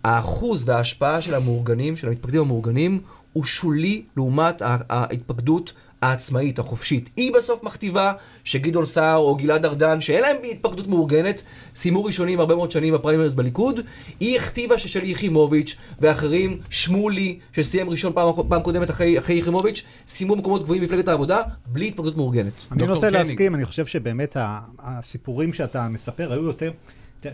האחוז 0.04 0.68
וההשפעה 0.68 1.20
של 1.20 1.34
המאורגנים, 1.34 1.96
של 1.96 2.08
המתפקדים 2.08 2.40
המאורגנים, 2.40 3.00
הוא 3.32 3.44
שולי 3.44 4.02
לעומת 4.16 4.62
ההתפקדות 4.90 5.72
העצמאית, 6.10 6.58
החופשית. 6.58 7.10
היא 7.16 7.32
בסוף 7.32 7.64
מכתיבה 7.64 8.12
שגדעון 8.44 8.86
סער 8.86 9.16
או 9.16 9.36
גלעד 9.36 9.64
ארדן, 9.64 10.00
שאין 10.00 10.22
להם 10.22 10.36
התפקדות 10.50 10.86
מאורגנת, 10.86 11.42
סיימו 11.76 12.04
ראשונים 12.04 12.40
הרבה 12.40 12.54
מאוד 12.54 12.70
שנים 12.70 12.94
בפריימריז 12.94 13.34
בליכוד, 13.34 13.80
היא 14.20 14.36
הכתיבה 14.36 14.78
ששלי 14.78 15.08
יחימוביץ' 15.08 15.76
ואחרים, 16.00 16.58
שמולי, 16.70 17.38
שסיים 17.52 17.90
ראשון 17.90 18.12
פעם, 18.12 18.28
פעם 18.48 18.62
קודמת 18.62 18.90
אחרי, 18.90 19.18
אחרי 19.18 19.38
יחימוביץ', 19.38 19.82
סיימו 20.06 20.36
מקומות 20.36 20.62
גבוהים 20.62 20.82
במפלגת 20.82 21.08
העבודה, 21.08 21.42
בלי 21.66 21.88
התפקדות 21.88 22.16
מאורגנת. 22.16 22.66
אני 22.72 22.86
נוטה 22.86 23.00
קניג. 23.00 23.12
להסכים, 23.12 23.54
אני 23.54 23.64
חושב 23.64 23.86
שבאמת 23.86 24.36
הסיפורים 24.78 25.52
שאתה 25.52 25.88
מספר 25.88 26.32
היו 26.32 26.44
יותר... 26.44 26.70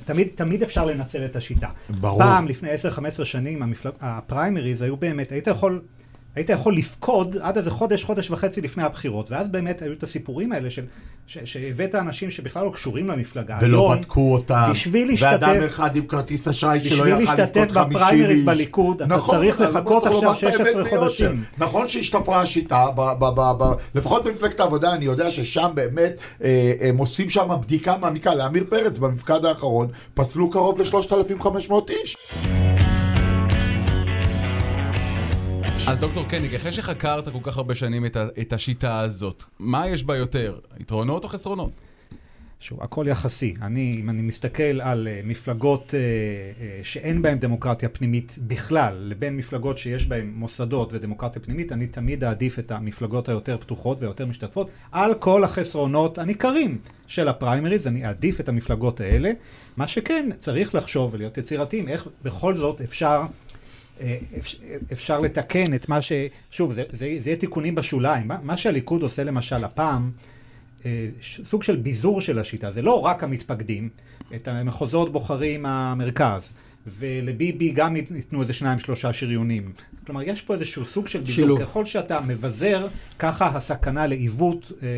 תמיד, 0.05 0.29
תמיד 0.35 0.63
אפשר 0.63 0.85
לנצל 0.85 1.25
את 1.25 1.37
השיטה. 1.37 1.69
ברור. 1.91 2.19
פעם, 2.19 2.49
לפני 2.49 2.69
10-15 3.21 3.25
שנים, 3.25 3.62
המפלג... 3.62 3.93
הפריימריז 4.00 4.83
היו 4.83 4.97
באמת, 4.97 5.33
היית 5.33 5.47
יכול, 5.47 5.81
היית 6.37 6.51
יכול 6.51 6.77
לפקוד 6.77 7.37
עד 7.43 7.57
איזה 7.57 7.71
חודש, 7.71 8.05
חודש 8.05 8.31
וחצי 8.31 8.61
לפני 8.61 8.83
הבחירות, 8.85 9.31
ואז 9.31 9.49
באמת 9.49 9.83
היו 9.83 9.93
את 9.93 10.03
הסיפורים 10.03 10.53
האלה 10.53 10.71
של, 10.71 10.83
ש... 11.27 11.39
שהבאת 11.45 11.95
אנשים 11.95 12.31
שבכלל 12.31 12.65
לא 12.65 12.71
קשורים 12.71 13.09
למפלגה. 13.09 13.59
ולא 13.63 13.95
בדקו 13.99 14.33
אותם. 14.33 14.69
בשביל 14.71 15.09
להשתתף- 15.09 15.23
ואדם 15.33 15.63
אחד 15.63 15.97
עם 15.97 16.07
כרטיס 16.07 16.49
אשראי 16.49 16.85
שלא 16.85 16.97
בשביל 17.05 17.09
יכל 17.23 17.35
להשתתף 17.35 17.61
לפקוד 17.61 17.71
50 17.73 17.91
איש. 17.93 18.03
בפריימריז 18.03 18.45
בליכוד, 18.45 19.03
אתה 19.03 19.19
צריך 19.27 19.61
אז 19.61 19.75
לחכות 19.77 20.03
צריך 20.03 20.15
עכשיו 20.15 20.23
לומר 20.29 20.39
את 20.39 20.43
האמת 20.45 20.55
16 20.55 20.83
ביושר. 20.83 20.99
חודשים. 20.99 21.45
נכון 21.59 21.89
שהשתפרה 21.89 22.41
השיטה, 22.43 22.87
ב- 22.97 23.13
ב- 23.19 23.35
ב- 23.41 23.63
ב- 23.65 23.75
לפחות 23.95 24.25
במפלגת 24.25 24.61
העבודה, 24.61 24.93
אני 24.95 25.05
יודע 25.05 25.31
ששם 25.31 25.69
באמת 25.75 26.13
אה, 26.45 26.73
הם 26.81 26.97
עושים 26.99 27.29
שם 27.31 27.49
בדיקה 27.63 27.97
מעמיקה. 28.01 28.35
לעמיר 28.35 28.65
פרץ 28.69 28.99
במפקד 28.99 29.45
האחרון 29.45 29.87
פסלו 30.15 30.51
קרוב 30.51 30.81
ל-3,500 30.81 31.73
איש. 31.91 32.17
אז 35.90 35.99
דוקטור 35.99 36.25
קניג, 36.28 36.54
אחרי 36.54 36.73
שחקרת 36.73 37.28
כל 37.28 37.38
כך 37.42 37.56
הרבה 37.56 37.75
שנים 37.75 38.06
את, 38.06 38.16
ה- 38.16 38.26
את 38.40 38.52
השיטה 38.52 39.00
הזאת, 39.00 39.44
מה 39.59 39.88
יש 39.88 40.04
בה 40.04 40.16
יותר? 40.16 40.59
יתרונות 40.80 41.25
או 41.25 41.28
חסרונות? 41.28 41.70
שוב, 42.61 42.82
הכל 42.82 43.06
יחסי. 43.09 43.54
אני, 43.62 43.97
אם 44.00 44.11
אני 44.11 44.23
מסתכל 44.23 44.80
על 44.80 45.09
uh, 45.09 45.26
מפלגות 45.26 45.87
uh, 45.88 45.92
uh, 45.92 46.85
שאין 46.85 47.23
בהן 47.23 47.38
דמוקרטיה 47.38 47.88
פנימית 47.88 48.38
בכלל, 48.47 48.97
לבין 49.00 49.37
מפלגות 49.37 49.78
שיש 49.78 50.06
בהן 50.06 50.32
מוסדות 50.35 50.92
ודמוקרטיה 50.92 51.42
פנימית, 51.42 51.73
אני 51.73 51.87
תמיד 51.87 52.25
אעדיף 52.25 52.59
את 52.59 52.70
המפלגות 52.70 53.28
היותר 53.28 53.59
פתוחות 53.59 53.99
ויותר 54.00 54.26
משתתפות, 54.26 54.70
על 54.92 55.14
כל 55.14 55.44
החסרונות 55.44 56.18
הניכרים 56.18 56.78
של 57.06 57.28
הפריימריז, 57.28 57.87
אני 57.87 58.06
אעדיף 58.06 58.40
את 58.40 58.49
המפלגות 58.49 59.00
האלה. 59.00 59.30
מה 59.76 59.87
שכן, 59.87 60.30
צריך 60.38 60.75
לחשוב 60.75 61.14
ולהיות 61.14 61.38
יצירתיים, 61.38 61.88
איך 61.88 62.09
בכל 62.23 62.54
זאת 62.54 62.80
אפשר... 62.80 63.23
אפשר, 64.38 64.59
אפשר 64.92 65.21
לתקן 65.21 65.75
את 65.75 65.88
מה 65.88 66.02
ש... 66.02 66.12
שוב, 66.50 66.73
זה, 66.73 66.83
זה, 66.88 67.16
זה 67.19 67.30
יהיה 67.30 67.37
תיקונים 67.37 67.75
בשוליים. 67.75 68.28
מה, 68.28 68.38
מה 68.42 68.57
שהליכוד 68.57 69.02
עושה 69.02 69.25
למשל 69.25 69.64
הפעם, 69.64 70.11
אה, 70.87 71.09
סוג 71.23 71.62
של 71.62 71.76
ביזור 71.76 72.21
של 72.21 72.38
השיטה. 72.38 72.71
זה 72.71 72.83
לא 72.83 73.00
רק 73.00 73.25
המתפקדים, 73.25 73.88
את 74.35 74.49
המחוזות 74.49 75.12
בוחרים 75.12 75.66
המרכז, 75.66 76.52
ולביבי 76.87 77.71
גם 77.71 77.97
ייתנו 77.97 78.40
איזה 78.40 78.52
שניים 78.52 78.78
שלושה 78.78 79.12
שריונים. 79.12 79.73
כלומר, 80.11 80.23
יש 80.23 80.43
פה 80.43 80.55
איזשהו 80.55 80.85
סוג 80.85 81.07
של 81.07 81.19
ביזור. 81.19 81.35
שילוב. 81.35 81.61
ככל 81.61 81.85
שאתה 81.85 82.21
מבזר, 82.21 82.87
ככה 83.19 83.47
הסכנה 83.47 84.07
לעיוות 84.07 84.73
אה, 84.83 84.88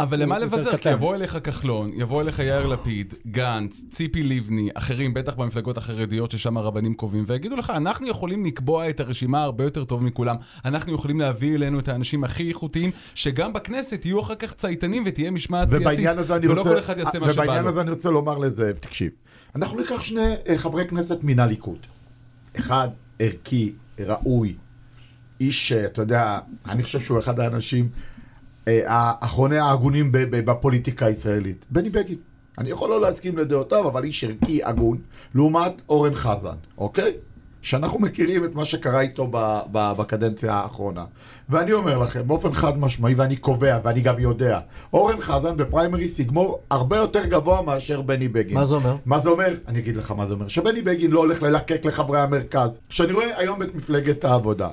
אבל 0.00 0.22
למה 0.22 0.38
לבזר? 0.38 0.76
כי. 0.76 0.90
יבוא 0.90 1.14
אליך 1.14 1.38
כחלון, 1.44 1.92
יבוא 1.96 2.20
אליך 2.22 2.38
יאיר 2.38 2.66
לפיד, 2.66 3.14
גנץ, 3.26 3.84
ציפי 3.90 4.22
לבני, 4.22 4.68
אחרים, 4.74 5.14
בטח 5.14 5.34
במפלגות 5.34 5.76
החרדיות 5.76 6.30
ששם 6.30 6.56
הרבנים 6.56 6.94
קובעים, 6.94 7.24
ויגידו 7.26 7.56
לך, 7.56 7.70
אנחנו 7.70 8.08
יכולים 8.08 8.44
לקבוע 8.44 8.90
את 8.90 9.00
הרשימה 9.00 9.42
הרבה 9.42 9.64
יותר 9.64 9.84
טוב 9.84 10.02
מכולם. 10.02 10.36
אנחנו 10.64 10.94
יכולים 10.94 11.20
להביא 11.20 11.54
אלינו 11.54 11.78
את 11.78 11.88
האנשים 11.88 12.24
הכי 12.24 12.48
איכותיים, 12.48 12.90
שגם 13.14 13.52
בכנסת 13.52 14.06
יהיו 14.06 14.20
אחר 14.20 14.34
כך 14.34 14.54
צייתנים 14.54 15.02
ותהיה 15.06 15.30
משמעת 15.30 15.70
סיעתית. 15.70 15.86
ובעניין 15.86 16.18
אני 16.30 16.48
ולא 16.48 16.60
רוצה, 16.60 16.70
כל 16.70 16.78
אחד 16.78 16.98
יעשה 16.98 17.18
מה 17.18 17.32
שבא 17.32 17.42
ובעניין 17.42 17.64
לו. 17.64 17.70
הזה 17.70 17.80
אני 17.80 17.90
רוצה 17.90 18.10
לומר 18.10 18.38
לזאב, 18.38 18.76
תקשיב, 18.76 19.10
אנחנו 19.56 19.80
ניקח 19.80 20.00
שני 20.00 20.34
אה, 20.48 20.58
חברי 20.58 20.88
כנסת 20.88 21.18
מן 21.22 21.38
הליכוד. 21.38 21.78
אחד 22.58 22.88
ערכי, 23.18 23.72
ראוי, 24.00 24.56
איש, 25.40 25.72
אה, 25.72 25.84
אתה 25.84 26.02
יודע, 26.02 26.38
אני 26.68 26.82
חושב 26.82 27.00
שהוא 27.00 27.18
אחד 27.18 27.40
האנשים 27.40 27.88
אה, 28.68 28.80
האחרוני 28.86 29.58
ההגונים 29.58 30.08
בפוליטיקה 30.12 31.06
הישראלית. 31.06 31.64
בני 31.70 31.90
בגין. 31.90 32.18
אני 32.58 32.70
יכול 32.70 32.90
לא 32.90 33.00
להסכים 33.00 33.38
לדעותיו, 33.38 33.88
אבל 33.88 34.04
איש 34.04 34.24
ערכי, 34.24 34.64
הגון, 34.64 34.98
לעומת 35.34 35.82
אורן 35.88 36.14
חזן, 36.14 36.56
אוקיי? 36.78 37.12
שאנחנו 37.64 37.98
מכירים 37.98 38.44
את 38.44 38.54
מה 38.54 38.64
שקרה 38.64 39.00
איתו 39.00 39.28
ב- 39.30 39.60
ב- 39.72 39.92
בקדנציה 39.98 40.54
האחרונה. 40.54 41.04
ואני 41.48 41.72
אומר 41.72 41.98
לכם, 41.98 42.26
באופן 42.26 42.52
חד 42.52 42.78
משמעי, 42.78 43.14
ואני 43.14 43.36
קובע, 43.36 43.78
ואני 43.84 44.00
גם 44.00 44.18
יודע, 44.18 44.60
אורן 44.92 45.20
חזן 45.20 45.56
בפריימריס 45.56 46.18
יגמור 46.18 46.60
הרבה 46.70 46.96
יותר 46.96 47.26
גבוה 47.26 47.62
מאשר 47.62 48.00
בני 48.00 48.28
בגין. 48.28 48.54
מה 48.54 48.64
זה 48.64 48.74
אומר? 48.74 48.96
מה 49.06 49.20
זה 49.20 49.28
אומר? 49.28 49.54
אני 49.68 49.78
אגיד 49.78 49.96
לך 49.96 50.10
מה 50.10 50.26
זה 50.26 50.34
אומר. 50.34 50.48
שבני 50.48 50.82
בגין 50.82 51.10
לא 51.10 51.20
הולך 51.20 51.42
ללקק 51.42 51.84
לחברי 51.84 52.20
המרכז. 52.20 52.78
כשאני 52.88 53.12
רואה 53.12 53.38
היום 53.38 53.62
את 53.62 53.74
מפלגת 53.74 54.24
העבודה, 54.24 54.68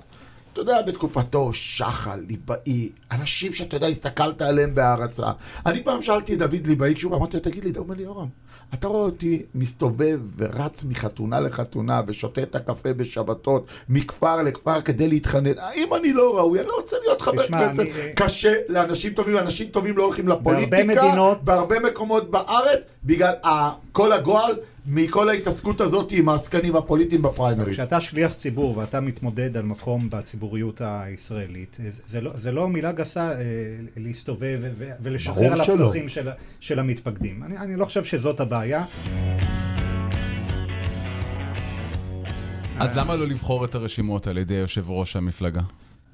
אתה 0.54 0.62
יודע, 0.62 0.82
בתקופתו, 0.82 1.54
שחל, 1.54 2.20
ליבאי, 2.28 2.90
אנשים 3.12 3.54
שאתה 3.54 3.76
יודע, 3.76 3.88
הסתכלת 3.88 4.42
עליהם 4.42 4.76
בהערצה. 4.76 5.26
אני 5.66 5.84
פעם 5.84 6.02
שאלתי 6.02 6.34
את 6.34 6.40
דוד 6.40 6.68
ליבאי 6.68 6.96
כשהוא 6.96 7.16
אמרתי 7.16 7.38
לו, 7.38 7.44
תגיד 7.44 7.64
לי, 7.64 7.72
הוא 7.76 7.84
אומר 7.84 7.96
לי, 7.96 8.04
יורם, 8.04 8.28
אתה 8.74 8.88
רואה 8.88 9.02
אותי 9.02 9.42
מסתובב 9.56 10.20
ורץ 10.38 10.84
מחתונה 10.84 11.40
לחתונה 11.40 12.02
ושותה 12.08 12.42
את 12.44 12.56
הקפה 12.56 12.94
בשבתות, 12.94 13.66
מכפר 13.90 14.42
לכפר 14.42 14.82
כדי 14.82 15.08
להתחנן. 15.08 15.58
האם 15.58 15.94
אני 15.94 16.14
לא 16.14 16.38
ראוי? 16.38 16.60
אני 16.60 16.68
לא 16.68 16.74
רוצה 16.82 16.96
להיות 17.06 17.22
חבר 17.22 17.48
כנסת. 17.48 17.80
אני- 17.80 17.90
קשה 18.16 18.54
לאנשים 18.70 19.14
טובים, 19.14 19.38
אנשים 19.38 19.68
טובים 19.68 19.98
לא 19.98 20.04
הולכים 20.04 20.28
לפוליטיקה. 20.28 20.84
מדינות- 20.84 21.44
בהרבה 21.44 21.80
מקומות 21.80 22.32
בארץ, 22.32 22.80
בגלל 23.04 23.34
ה- 23.46 23.70
כל 23.92 24.12
הגועל 24.12 24.56
מכל 24.86 25.30
ההתעסקות 25.30 25.82
הזאת 25.82 26.12
עם 26.12 26.30
העסקנים 26.30 26.76
הפוליטיים 26.76 27.22
בפריימריז. 27.22 27.74
כשאתה 27.76 28.02
שליח 28.02 28.34
ציבור 28.34 28.78
ואתה 28.78 29.02
מתמודד 29.02 29.58
על 29.58 29.64
מקום 29.66 30.10
בציבוריות 30.10 30.82
הישראלית, 30.84 31.78
זה- 31.90 32.02
זה 32.06 32.22
לא, 32.22 32.32
זה 32.36 32.52
לא 32.52 32.68
מילה 32.70 32.92
גסה 32.92 33.32
אה, 33.32 33.38
להסתובב 33.98 34.62
ולשחרר 35.04 35.52
על 35.54 35.64
שלא. 35.64 35.74
הפרחים 35.74 36.10
של, 36.10 36.30
של 36.60 36.80
המתפקדים. 36.80 37.44
אני, 37.44 37.58
אני 37.58 37.76
לא 37.76 37.86
חושב 37.86 38.04
שזאת 38.04 38.40
הבעיה. 38.40 38.84
אז 42.80 42.98
למה 42.98 43.16
לא 43.16 43.28
לבחור 43.28 43.66
את 43.66 43.76
הרשימות 43.76 44.28
על 44.28 44.38
ידי 44.38 44.54
יושב 44.54 44.90
ראש 44.90 45.16
המפלגה? 45.16 45.62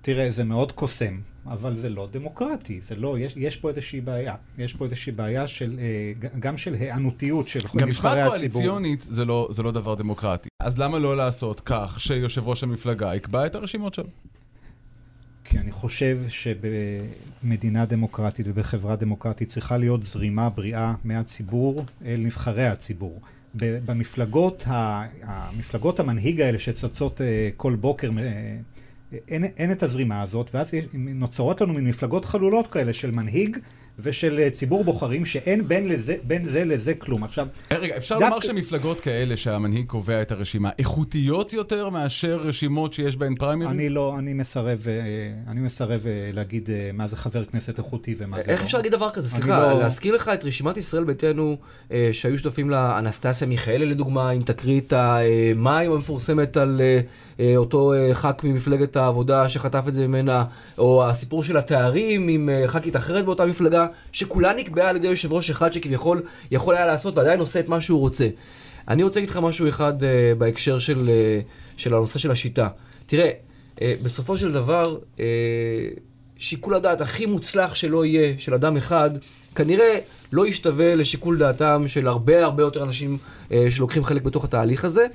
תראה, 0.08 0.32
זה 0.32 0.44
מאוד 0.44 0.72
קוסם, 0.72 1.20
אבל 1.46 1.76
זה 1.76 1.90
לא 1.90 2.08
דמוקרטי. 2.12 2.82
זה 2.82 2.96
לא, 2.96 3.20
יש, 3.20 3.34
יש 3.36 3.58
פה 3.58 3.70
איזושהי 3.70 4.02
בעיה. 4.02 4.36
יש 4.58 4.74
פה 4.74 4.86
איזושהי 4.86 5.12
בעיה 5.12 5.48
של, 5.48 5.80
אה, 5.80 6.14
גם 6.40 6.58
של 6.58 6.74
היענותיות 6.74 7.48
של 7.48 7.60
גם 7.78 7.88
נבחרי 7.90 8.22
הציבור. 8.22 8.62
קואליציונית 8.62 9.02
זה 9.02 9.26
לא, 9.26 9.50
זה 9.52 9.64
לא 9.64 9.72
דבר 9.72 9.96
דמוקרטי. 9.96 10.50
אז 10.60 10.80
למה 10.80 11.00
לא 11.00 11.18
לעשות 11.18 11.62
כך 11.66 12.02
שיושב 12.02 12.48
ראש 12.48 12.64
המפלגה 12.64 13.16
יקבע 13.16 13.46
את 13.46 13.56
הרשימות 13.56 13.94
שלו? 13.94 14.08
כי 15.44 15.58
אני 15.58 15.72
חושב 15.72 16.20
שבמדינה 16.28 17.86
דמוקרטית 17.86 18.46
ובחברה 18.50 18.96
דמוקרטית 18.96 19.48
צריכה 19.48 19.78
להיות 19.78 20.04
זרימה 20.04 20.50
בריאה 20.50 20.94
מהציבור 21.04 21.86
אל 22.06 22.20
נבחרי 22.24 22.68
הציבור. 22.68 23.22
במפלגות, 23.56 24.64
המפלגות 25.22 26.00
המנהיג 26.00 26.42
האלה 26.42 26.60
שצצות 26.60 27.22
אה, 27.22 27.50
כל 27.58 27.76
בוקר, 27.76 28.10
אה, 28.20 28.58
אין, 29.28 29.44
אין 29.44 29.72
את 29.72 29.84
הזרימה 29.84 30.22
הזאת, 30.22 30.56
ואז 30.56 30.72
נוצרות 30.94 31.62
לנו 31.62 31.74
מפלגות 31.74 32.26
חלולות 32.26 32.68
כאלה 32.68 32.94
של 32.94 33.12
מנהיג 33.12 33.58
ושל 34.00 34.40
אה, 34.40 34.50
ציבור 34.50 34.84
בוחרים 34.84 35.26
שאין 35.26 35.68
בין, 35.68 35.88
לזה, 35.90 36.16
בין 36.24 36.46
זה 36.46 36.66
לזה 36.66 36.94
כלום. 36.94 37.24
עכשיו, 37.24 37.48
אה, 37.72 37.78
רגע, 37.78 37.98
אפשר 37.98 38.16
דווקא- 38.20 38.30
לומר 38.30 38.40
שמפלגות 38.42 39.00
כאלה 39.00 39.38
שהמנהיג 39.38 39.86
קובע 39.88 40.22
את 40.22 40.32
הרשימה, 40.32 40.70
איכותיות 40.80 41.54
יותר 41.54 41.90
מאשר 41.90 42.38
רשימות 42.44 42.94
שיש 42.94 43.16
בהן 43.18 43.36
פריימריז? 43.36 43.72
אני 43.72 43.90
לא, 43.90 44.16
אני 44.20 44.34
מסרב, 44.34 44.86
אה, 44.88 44.94
אני 45.52 45.60
מסרב 45.60 46.02
להגיד 46.34 46.70
מה 46.94 47.08
זה 47.08 47.16
חבר 47.18 47.46
כנסת 47.46 47.78
איכותי 47.78 48.16
ומה 48.18 48.42
זה 48.42 48.52
איך 48.52 48.60
לא. 48.62 48.66
אפשר 48.66 48.78
להגיד 48.78 48.92
דבר 48.92 49.10
כזה? 49.10 49.28
אני 49.36 49.44
סליחה, 49.44 49.74
לא- 49.74 49.80
להזכיר 49.80 50.16
לך 50.16 50.32
את 50.34 50.46
רשימת 50.46 50.78
ישראל 50.78 51.04
ביתנו, 51.04 51.58
שהיו 52.12 52.38
שותפים 52.38 52.70
לה 52.70 53.00
אנסטסיה 53.00 53.48
מיכאלי 53.48 53.86
לדוגמה, 53.86 54.30
עם 54.30 54.42
תקרית 54.42 54.94
המים 54.94 55.92
המפורסמת 55.92 56.58
על 56.58 56.82
אותו 57.56 57.94
ח"כ 58.14 58.44
ממפלגת 58.44 58.96
העבודה 58.96 59.50
שחטף 59.50 59.84
את 59.88 59.94
זה 59.94 60.08
ממנה, 60.08 60.44
או 60.78 61.08
הסיפור 61.10 61.44
של 61.44 61.58
התארים 61.58 62.28
עם 62.28 62.50
ח"כית 62.68 62.96
אחרת 62.96 63.26
באותה 63.26 63.46
מפלגה, 63.46 63.87
שכולה 64.12 64.54
נקבעה 64.54 64.90
על 64.90 64.96
ידי 64.96 65.08
יושב 65.08 65.34
ראש 65.34 65.50
אחד 65.50 65.74
שכביכול 65.74 66.22
יכול 66.52 66.76
היה 66.76 66.86
לעשות 66.86 67.16
ועדיין 67.16 67.40
עושה 67.40 67.60
את 67.60 67.70
מה 67.70 67.82
שהוא 67.82 68.00
רוצה. 68.00 68.28
אני 68.88 69.04
רוצה 69.04 69.20
להגיד 69.20 69.30
לך 69.30 69.38
משהו 69.38 69.70
אחד 69.70 70.04
אה, 70.04 70.10
בהקשר 70.38 70.80
של, 70.80 71.10
אה, 71.10 71.40
של 71.78 71.94
הנושא 71.94 72.20
של 72.20 72.32
השיטה. 72.32 72.68
תראה, 73.06 73.32
אה, 73.82 73.94
בסופו 74.04 74.38
של 74.38 74.52
דבר, 74.52 74.98
אה, 75.20 75.26
שיקול 76.38 76.74
הדעת 76.74 77.02
הכי 77.02 77.26
מוצלח 77.26 77.76
שלא 77.76 78.06
יהיה 78.06 78.34
של 78.38 78.54
אדם 78.54 78.78
אחד, 78.78 79.10
כנראה 79.56 80.00
לא 80.32 80.48
ישתווה 80.48 80.96
לשיקול 80.96 81.38
דעתם 81.38 81.84
של 81.88 82.08
הרבה 82.08 82.44
הרבה 82.44 82.64
יותר 82.64 82.84
אנשים 82.84 83.18
אה, 83.52 83.68
שלוקחים 83.70 84.04
חלק 84.04 84.22
בתוך 84.22 84.44
התהליך 84.44 84.86
הזה. 84.86 85.08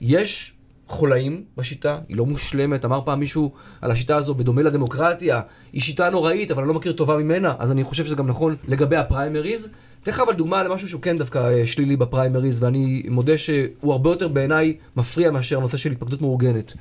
יש 0.00 0.52
חולאים 0.86 1.44
בשיטה, 1.56 1.98
היא 2.08 2.16
לא 2.16 2.26
מושלמת. 2.26 2.84
אמר 2.84 3.00
פעם 3.04 3.20
מישהו 3.20 3.52
על 3.80 3.90
השיטה 3.90 4.16
הזו, 4.16 4.34
בדומה 4.34 4.62
לדמוקרטיה, 4.62 5.40
היא 5.72 5.82
שיטה 5.82 6.10
נוראית, 6.10 6.50
אבל 6.50 6.62
אני 6.62 6.68
לא 6.68 6.74
מכיר 6.74 6.92
טובה 6.92 7.16
ממנה, 7.16 7.54
אז 7.58 7.70
אני 7.70 7.84
חושב 7.84 8.04
שזה 8.04 8.14
גם 8.14 8.26
נכון 8.26 8.56
לגבי 8.68 8.96
הפריימריז. 8.96 9.68
אתן 10.02 10.10
לך 10.10 10.20
אבל 10.20 10.32
דוגמה 10.32 10.62
למשהו 10.62 10.88
שהוא 10.88 11.02
כן 11.02 11.18
דווקא 11.18 11.38
אה, 11.38 11.66
שלילי 11.66 11.96
בפריימריז, 11.96 12.62
ואני 12.62 13.02
מודה 13.10 13.38
שהוא 13.38 13.92
הרבה 13.92 14.10
יותר 14.10 14.28
בעיניי 14.28 14.76
מפריע 14.96 15.30
מאשר 15.30 15.58
הנושא 15.58 15.76
של 15.76 15.90
התפקדות 15.90 16.22
מאורגנת. 16.22 16.74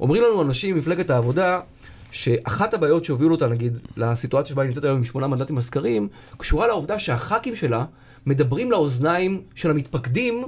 אומרים 0.00 0.22
לנו 0.22 0.42
אנשים 0.42 0.74
ממפלגת 0.74 1.10
העבודה, 1.10 1.60
שאחת 2.10 2.74
הבעיות 2.74 3.04
שהובילו 3.04 3.34
אותה, 3.34 3.46
נגיד, 3.46 3.78
לסיטואציה 3.96 4.52
שבה 4.52 4.62
היא 4.62 4.68
נמצאת 4.68 4.84
היום 4.84 4.96
עם 4.96 5.04
שמונה 5.04 5.26
מנדטים 5.26 5.56
בסקרים, 5.56 6.08
קשורה 6.36 6.66
לעובדה 6.66 6.98
שהח"כים 6.98 7.56
שלה 7.56 7.84
מדברים 8.26 8.70
לאוזניים 8.70 9.42
של 9.54 9.70
המתפקדים 9.70 10.44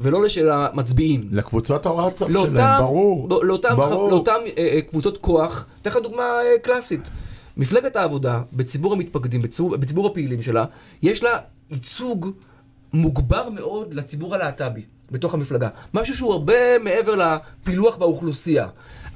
ולא 0.00 0.22
לשל 0.22 0.50
המצביעים. 0.50 1.20
לקבוצות 1.30 1.86
הוואטסאפ 1.86 2.28
שלהם, 2.30 2.44
לאותם, 2.54 2.76
ברור. 2.80 3.26
לא- 3.30 3.44
לאותם, 3.44 3.76
ברור. 3.76 4.08
ח- 4.08 4.10
לאותם 4.10 4.32
אה, 4.58 4.68
אה, 4.74 4.80
קבוצות 4.82 5.18
כוח, 5.18 5.66
אתן 5.82 5.90
לך 5.90 5.96
דוגמה 6.02 6.22
אה, 6.22 6.58
קלאסית. 6.62 7.00
מפלגת 7.56 7.96
העבודה, 7.96 8.40
בציבור 8.52 8.92
המתפקדים, 8.92 9.42
בציבור, 9.42 9.76
בציבור 9.76 10.06
הפעילים 10.06 10.42
שלה, 10.42 10.64
יש 11.02 11.22
לה 11.22 11.38
ייצוג 11.70 12.30
מוגבר 12.92 13.48
מאוד 13.48 13.94
לציבור 13.94 14.34
הלהט"בי 14.34 14.82
בתוך 15.10 15.34
המפלגה. 15.34 15.68
משהו 15.94 16.14
שהוא 16.14 16.32
הרבה 16.32 16.78
מעבר 16.78 17.14
לפילוח 17.16 17.96
באוכלוסייה. 17.96 18.66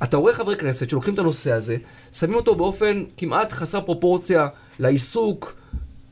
אתה 0.03 0.17
רואה 0.17 0.33
חברי 0.33 0.57
כנסת 0.57 0.88
שלוקחים 0.91 1.14
את 1.14 1.19
הנושא 1.19 1.53
הזה, 1.53 1.76
שמים 2.12 2.35
אותו 2.35 2.55
באופן 2.55 3.05
כמעט 3.17 3.53
חסר 3.53 3.81
פרופורציה 3.81 4.47
לעיסוק 4.79 5.55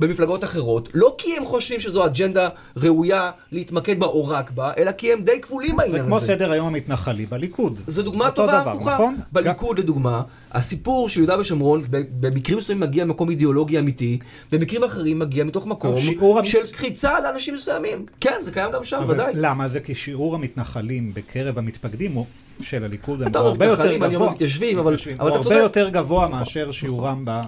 במפלגות 0.02 0.44
אחרות, 0.44 0.88
לא 0.94 1.14
כי 1.18 1.36
הם 1.36 1.44
חושבים 1.44 1.80
שזו 1.80 2.06
אג'נדה 2.06 2.48
ראויה 2.76 3.30
להתמקד 3.52 4.00
בה 4.00 4.06
או 4.06 4.28
רק 4.28 4.50
בה, 4.50 4.72
אלא 4.78 4.92
כי 4.92 5.12
הם 5.12 5.22
די 5.22 5.40
כבולים 5.40 5.76
בעניין 5.76 5.92
זה 5.92 6.00
הזה. 6.00 6.08
כמו 6.08 6.20
סדר 6.20 6.52
היום 6.52 6.66
המתנחלי 6.66 7.26
בליכוד. 7.26 7.80
זו 7.86 8.02
דוגמה 8.02 8.30
טובה 8.30 8.60
דבר, 8.60 8.70
הפוכה. 8.70 8.94
נכון? 8.94 9.16
בליכוד 9.32 9.78
לדוגמה, 9.78 10.22
הסיפור 10.52 11.08
של 11.08 11.20
יהודה 11.20 11.38
ושומרון 11.38 11.82
במקרים 12.20 12.58
מסוימים 12.58 12.82
מגיע 12.88 13.04
ממקום 13.04 13.30
אידיאולוגי 13.30 13.78
אמיתי, 13.78 14.18
במקרים 14.52 14.84
אחרים 14.84 15.18
מגיע 15.18 15.44
מתוך 15.44 15.66
מקום 15.66 15.96
של 16.44 16.66
קריצה 16.72 17.20
לאנשים 17.20 17.54
מסוימים. 17.54 18.06
כן, 18.20 18.34
זה 18.40 18.52
קיים 18.52 18.72
גם 18.72 18.84
שם, 18.84 18.96
אבל 18.96 19.14
ודאי. 19.14 19.32
למה? 19.36 19.68
זה 19.68 19.80
כי 19.80 19.94
שיעור 19.94 20.34
המתנחלים 20.34 21.14
בקרב 21.14 21.58
המתפקדים 21.58 22.12
הוא 22.12 22.26
של 22.60 22.84
הליכוד, 22.84 23.22
אתה 23.22 23.38
אומר 23.38 23.50
הרבה 23.50 23.66
יותר 23.66 23.82
מתנחלים, 23.82 24.02
אני 24.02 24.14
אומר 24.14 24.26
גבוה. 24.26 24.34
מתיישבים, 24.34 24.78
אבל- 24.78 24.94
אתה 24.94 25.20
הרבה 25.20 25.38
צודק. 25.40 25.56
יותר 25.56 25.88
גבוה 25.88 26.28
מאשר 26.28 26.70
שיעורם 26.70 27.24
ב... 27.24 27.40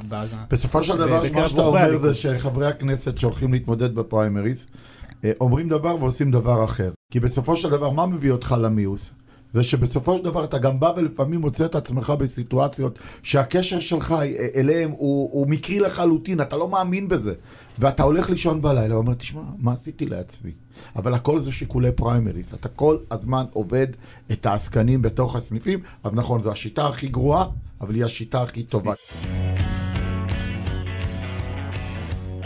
בסופו 0.50 0.84
של 0.84 0.96
דבר, 0.96 1.22
מה 1.34 1.48
שאתה 1.48 1.60
אומר. 1.62 1.98
זה 1.98 2.14
שחברי 2.14 2.66
הכנסת 2.66 3.18
שהולכים 3.18 3.52
להתמודד 3.52 3.94
בפריימריז, 3.94 4.66
אה, 5.24 5.32
אומרים 5.40 5.68
דבר 5.68 5.96
ועושים 6.00 6.30
דבר 6.30 6.64
אחר. 6.64 6.90
כי 7.12 7.20
בסופו 7.20 7.56
של 7.56 7.70
דבר, 7.70 7.90
מה 7.90 8.06
מביא 8.06 8.30
אותך 8.30 8.54
למיוס? 8.60 9.10
זה 9.54 9.62
שבסופו 9.62 10.18
של 10.18 10.24
דבר 10.24 10.44
אתה 10.44 10.58
גם 10.58 10.80
בא 10.80 10.92
ולפעמים 10.96 11.40
מוצא 11.40 11.64
את 11.64 11.74
עצמך 11.74 12.10
בסיטואציות 12.10 12.98
שהקשר 13.22 13.80
שלך 13.80 14.14
אליהם 14.54 14.90
הוא, 14.90 15.30
הוא 15.32 15.48
מקרי 15.48 15.78
לחלוטין, 15.78 16.40
אתה 16.40 16.56
לא 16.56 16.68
מאמין 16.68 17.08
בזה. 17.08 17.34
ואתה 17.78 18.02
הולך 18.02 18.30
לישון 18.30 18.62
בלילה 18.62 18.94
ואומר, 18.94 19.14
תשמע, 19.14 19.42
מה 19.58 19.72
עשיתי 19.72 20.06
לעצמי? 20.06 20.50
אבל 20.96 21.14
הכל 21.14 21.38
זה 21.38 21.52
שיקולי 21.52 21.92
פריימריס. 21.92 22.54
אתה 22.54 22.68
כל 22.68 22.96
הזמן 23.10 23.44
עובד 23.52 23.86
את 24.32 24.46
העסקנים 24.46 25.02
בתוך 25.02 25.36
הסניפים, 25.36 25.80
אז 26.04 26.14
נכון, 26.14 26.42
זו 26.42 26.52
השיטה 26.52 26.86
הכי 26.86 27.08
גרועה, 27.08 27.46
אבל 27.80 27.94
היא 27.94 28.04
השיטה 28.04 28.42
הכי 28.42 28.62
טובה. 28.62 28.92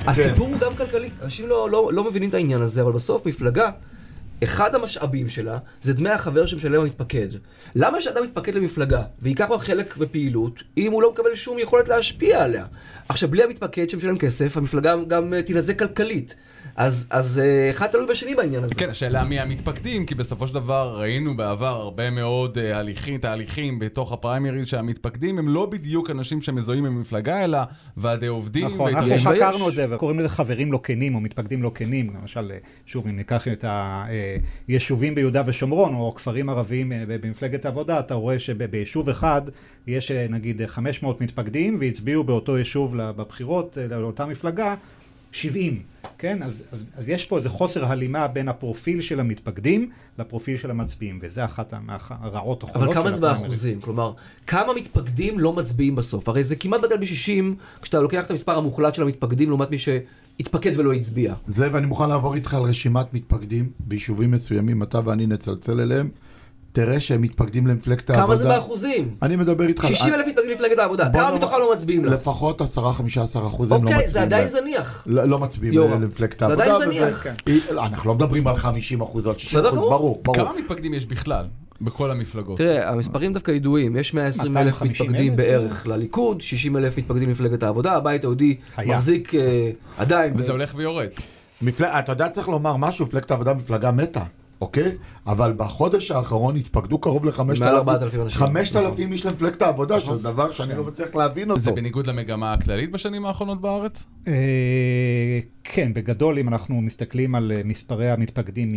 הסיפור 0.06 0.48
הוא 0.48 0.58
גם 0.58 0.76
כלכלי, 0.76 1.10
אנשים 1.22 1.48
לא, 1.48 1.70
לא, 1.70 1.90
לא 1.92 2.04
מבינים 2.04 2.28
את 2.28 2.34
העניין 2.34 2.62
הזה, 2.62 2.82
אבל 2.82 2.92
בסוף 2.92 3.26
מפלגה, 3.26 3.70
אחד 4.44 4.74
המשאבים 4.74 5.28
שלה 5.28 5.58
זה 5.80 5.94
דמי 5.94 6.10
החבר 6.10 6.46
שמשלם 6.46 6.80
המתפקד. 6.80 7.28
למה 7.74 8.00
שאדם 8.00 8.24
יתפקד 8.24 8.54
למפלגה 8.54 9.02
וייקח 9.22 9.48
בה 9.48 9.58
חלק 9.58 9.96
בפעילות, 9.96 10.62
אם 10.76 10.92
הוא 10.92 11.02
לא 11.02 11.10
מקבל 11.10 11.34
שום 11.34 11.58
יכולת 11.58 11.88
להשפיע 11.88 12.44
עליה? 12.44 12.66
עכשיו, 13.08 13.28
בלי 13.28 13.42
המתפקד 13.42 13.90
שמשלם 13.90 14.18
כסף, 14.18 14.56
המפלגה 14.56 14.94
גם 15.08 15.32
תינזק 15.46 15.78
כלכלית. 15.78 16.34
אז, 16.78 17.06
אז 17.10 17.38
אה, 17.44 17.70
אחד 17.70 17.86
תלוי 17.86 18.06
בשני 18.06 18.34
בעניין 18.34 18.64
הזה. 18.64 18.74
כן, 18.74 18.90
השאלה 18.90 19.24
מי 19.24 19.40
המתפקדים, 19.40 20.06
כי 20.06 20.14
בסופו 20.14 20.48
של 20.48 20.54
דבר 20.54 20.96
ראינו 21.00 21.36
בעבר 21.36 21.66
הרבה 21.66 22.10
מאוד 22.10 22.58
אה, 22.58 22.78
הליכים, 22.78 23.18
תהליכים 23.18 23.78
בתוך 23.78 24.12
הפריימריז 24.12 24.66
שהמתפקדים 24.66 25.38
הם 25.38 25.48
לא 25.48 25.66
בדיוק 25.66 26.10
אנשים 26.10 26.42
שמזוהים 26.42 26.86
עם 26.86 27.00
מפלגה, 27.00 27.44
אלא 27.44 27.58
ועדי 27.96 28.26
עובדים. 28.26 28.64
נכון, 28.64 28.94
אנחנו 28.94 29.18
חקרנו 29.18 29.68
את 29.68 29.74
זה, 29.74 29.94
וקוראים 29.94 30.18
לזה 30.18 30.28
חברים 30.28 30.72
לא 30.72 30.80
כנים 30.82 31.14
או 31.14 31.20
מתפקדים 31.20 31.62
לא 31.62 31.70
כנים. 31.74 32.10
למשל, 32.20 32.50
אה, 32.50 32.58
שוב, 32.86 33.06
אם 33.06 33.16
ניקח 33.16 33.48
את 33.48 33.64
היישובים 34.68 35.14
ביהודה 35.14 35.42
ושומרון, 35.46 35.94
או 35.94 36.14
כפרים 36.14 36.48
ערביים 36.48 36.92
במפלגת 37.08 37.64
העבודה, 37.64 38.00
אתה 38.00 38.14
רואה 38.14 38.38
שביישוב 38.38 39.08
אחד 39.08 39.42
יש 39.86 40.10
נגיד 40.10 40.66
500 40.66 41.20
מתפקדים, 41.20 41.76
והצביעו 41.80 42.24
באותו 42.24 42.58
יישוב 42.58 42.96
בבחירות 42.96 43.78
לאותה 43.90 44.26
מפלגה 44.26 44.74
70. 45.32 45.82
כן? 46.18 46.42
אז, 46.42 46.64
אז, 46.72 46.84
אז 46.94 47.08
יש 47.08 47.24
פה 47.24 47.36
איזה 47.36 47.48
חוסר 47.48 47.84
הלימה 47.84 48.28
בין 48.28 48.48
הפרופיל 48.48 49.00
של 49.00 49.20
המתפקדים 49.20 49.90
לפרופיל 50.18 50.56
של 50.56 50.70
המצביעים, 50.70 51.18
וזה 51.22 51.44
אחת 51.44 51.74
הרעות 52.08 52.62
החולות 52.62 52.92
של 52.92 52.98
הפריימריז. 52.98 53.18
אבל 53.18 53.28
כמה 53.28 53.34
זה 53.34 53.40
באחוזים? 53.42 53.80
כלומר, 53.80 54.12
כמה 54.46 54.74
מתפקדים 54.74 55.38
לא 55.38 55.52
מצביעים 55.52 55.94
בסוף? 55.94 56.28
הרי 56.28 56.44
זה 56.44 56.56
כמעט 56.56 56.80
בטל 56.80 56.96
ב-60, 56.96 57.54
כשאתה 57.82 58.00
לוקח 58.00 58.24
את 58.24 58.30
המספר 58.30 58.58
המוחלט 58.58 58.94
של 58.94 59.02
המתפקדים 59.02 59.48
לעומת 59.48 59.70
מי 59.70 59.78
שהתפקד 59.78 60.72
ולא 60.78 60.92
הצביע. 60.92 61.34
זה, 61.46 61.68
ואני 61.72 61.86
מוכן 61.86 62.08
לעבור 62.08 62.34
איתך 62.34 62.54
על 62.54 62.62
רשימת 62.62 63.14
מתפקדים 63.14 63.70
ביישובים 63.78 64.30
מסוימים, 64.30 64.82
אתה 64.82 65.00
ואני 65.04 65.26
נצלצל 65.26 65.80
אליהם. 65.80 66.08
תראה 66.78 67.00
שהם 67.00 67.20
מתפקדים 67.20 67.66
למפלגת 67.66 68.10
העבודה. 68.10 68.26
כמה 68.26 68.36
זה 68.36 68.48
באחוזים? 68.48 69.14
אני 69.22 69.36
מדבר 69.36 69.66
איתך... 69.66 69.86
60 69.88 70.14
אלף 70.14 70.26
מתפקדים 70.26 70.50
למפלגת 70.50 70.78
העבודה, 70.78 71.10
כמה 71.12 71.34
מתוכם 71.34 71.56
לא 71.58 71.72
מצביעים 71.72 72.04
לה? 72.04 72.10
לפחות 72.10 72.62
10-15 72.62 72.64
אחוז 72.64 73.72
הם 73.72 73.76
לא 73.76 73.78
מצביעים. 73.78 73.82
אוקיי, 73.86 74.08
זה 74.08 74.22
עדיין 74.22 74.48
זניח. 74.48 75.06
לא 75.06 75.38
מצביעים 75.38 75.80
למפלגת 75.80 76.42
העבודה. 76.42 76.64
זה 76.64 76.74
עדיין 76.74 76.90
זניח. 76.90 77.26
אנחנו 77.70 78.08
לא 78.08 78.14
מדברים 78.14 78.46
על 78.46 78.56
50 78.56 79.00
אחוז 79.00 79.26
או 79.26 79.30
על 79.30 79.38
60 79.38 79.60
אחוז, 79.60 79.78
ברור, 79.78 80.20
ברור. 80.24 80.36
כמה 80.36 80.52
מתפקדים 80.58 80.94
יש 80.94 81.06
בכלל? 81.06 81.44
בכל 81.80 82.10
המפלגות. 82.10 82.58
תראה, 82.58 82.90
המספרים 82.90 83.32
דווקא 83.32 83.50
ידועים, 83.50 83.96
יש 83.96 84.14
120 84.14 84.56
אלף 84.56 84.82
מתפקדים 84.82 85.36
בערך 85.36 85.86
לליכוד, 85.86 86.40
60 86.40 86.76
אלף 86.76 86.98
מתפקדים 86.98 87.28
למפלגת 87.28 87.62
העבודה, 87.62 87.92
הבית 87.92 88.24
היהודי 88.24 88.56
מחזיק 88.86 89.34
אה, 89.34 89.70
עדיין. 89.98 90.34
וזה 90.36 90.52
הולך 90.52 90.72
ויורד. 90.76 91.08
אתה 91.80 92.12
יודע, 92.12 92.28
צריך 92.28 92.48
לומר 92.48 92.76
משהו, 92.76 93.06
מפלגת 93.06 93.30
העבודה 93.30 93.54
מפלגה 93.54 93.90
מתה. 93.90 94.22
אוקיי? 94.60 94.92
אבל 95.26 95.52
בחודש 95.56 96.10
האחרון 96.10 96.56
התפקדו 96.56 96.98
קרוב 96.98 97.24
ל-5,000 97.24 97.52
איש 99.12 99.26
למפלגת 99.26 99.62
העבודה, 99.62 99.96
נכון. 99.96 100.14
שזה 100.14 100.22
דבר 100.22 100.52
שאני 100.52 100.74
לא 100.74 100.84
מצליח 100.84 101.14
להבין 101.14 101.50
אותו. 101.50 101.60
זה 101.60 101.72
בניגוד 101.72 102.06
למגמה 102.06 102.52
הכללית 102.52 102.90
בשנים 102.90 103.26
האחרונות 103.26 103.60
בארץ? 103.60 104.04
אה, 104.28 105.40
כן, 105.64 105.94
בגדול, 105.94 106.38
אם 106.38 106.48
אנחנו 106.48 106.80
מסתכלים 106.80 107.34
על 107.34 107.52
אה, 107.52 107.60
מספרי 107.64 108.10
המתפקדים 108.10 108.68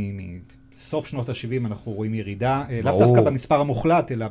מסוף 0.78 1.08
שנות 1.08 1.30
ה-70, 1.30 1.66
אנחנו 1.66 1.92
רואים 1.92 2.14
ירידה, 2.14 2.64
אה, 2.70 2.80
לאו 2.84 3.00
דווקא 3.00 3.22
במספר 3.22 3.60
המוחלט, 3.60 4.12
אלא 4.12 4.26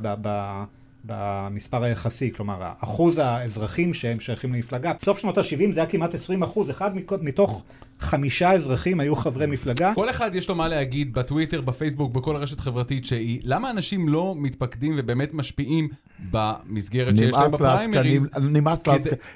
במספר 1.05 1.83
היחסי, 1.83 2.33
כלומר, 2.33 2.73
אחוז 2.81 3.19
האזרחים 3.19 3.95
שהם 3.95 4.21
שייכים 4.21 4.55
למפלגה, 4.55 4.93
בסוף 4.93 5.19
שנות 5.19 5.39
ה-70 5.39 5.73
זה 5.73 5.81
היה 5.81 5.87
כמעט 5.87 6.15
20 6.15 6.43
אחוז, 6.43 6.71
אחד 6.71 6.91
מתוך 7.23 7.65
חמישה 8.01 8.53
אזרחים 8.53 9.01
היו 9.01 9.17
חברי 9.17 9.47
מפלגה. 9.47 9.93
כל 9.95 10.11
אחד 10.11 10.35
יש 10.35 10.49
לו 10.49 10.55
מה 10.55 10.69
להגיד 10.69 11.15
בטוויטר, 11.15 11.61
בפייסבוק, 11.61 12.13
בכל 12.13 12.37
רשת 12.37 12.61
חברתית 12.61 13.07
שהיא, 13.07 13.41
למה 13.45 13.71
אנשים 13.71 14.09
לא 14.09 14.35
מתפקדים 14.39 14.95
ובאמת 14.99 15.35
משפיעים 15.35 15.89
במסגרת 16.31 17.19
שיש 17.19 17.35
להם 17.35 17.51
בפריימריז? 17.51 18.31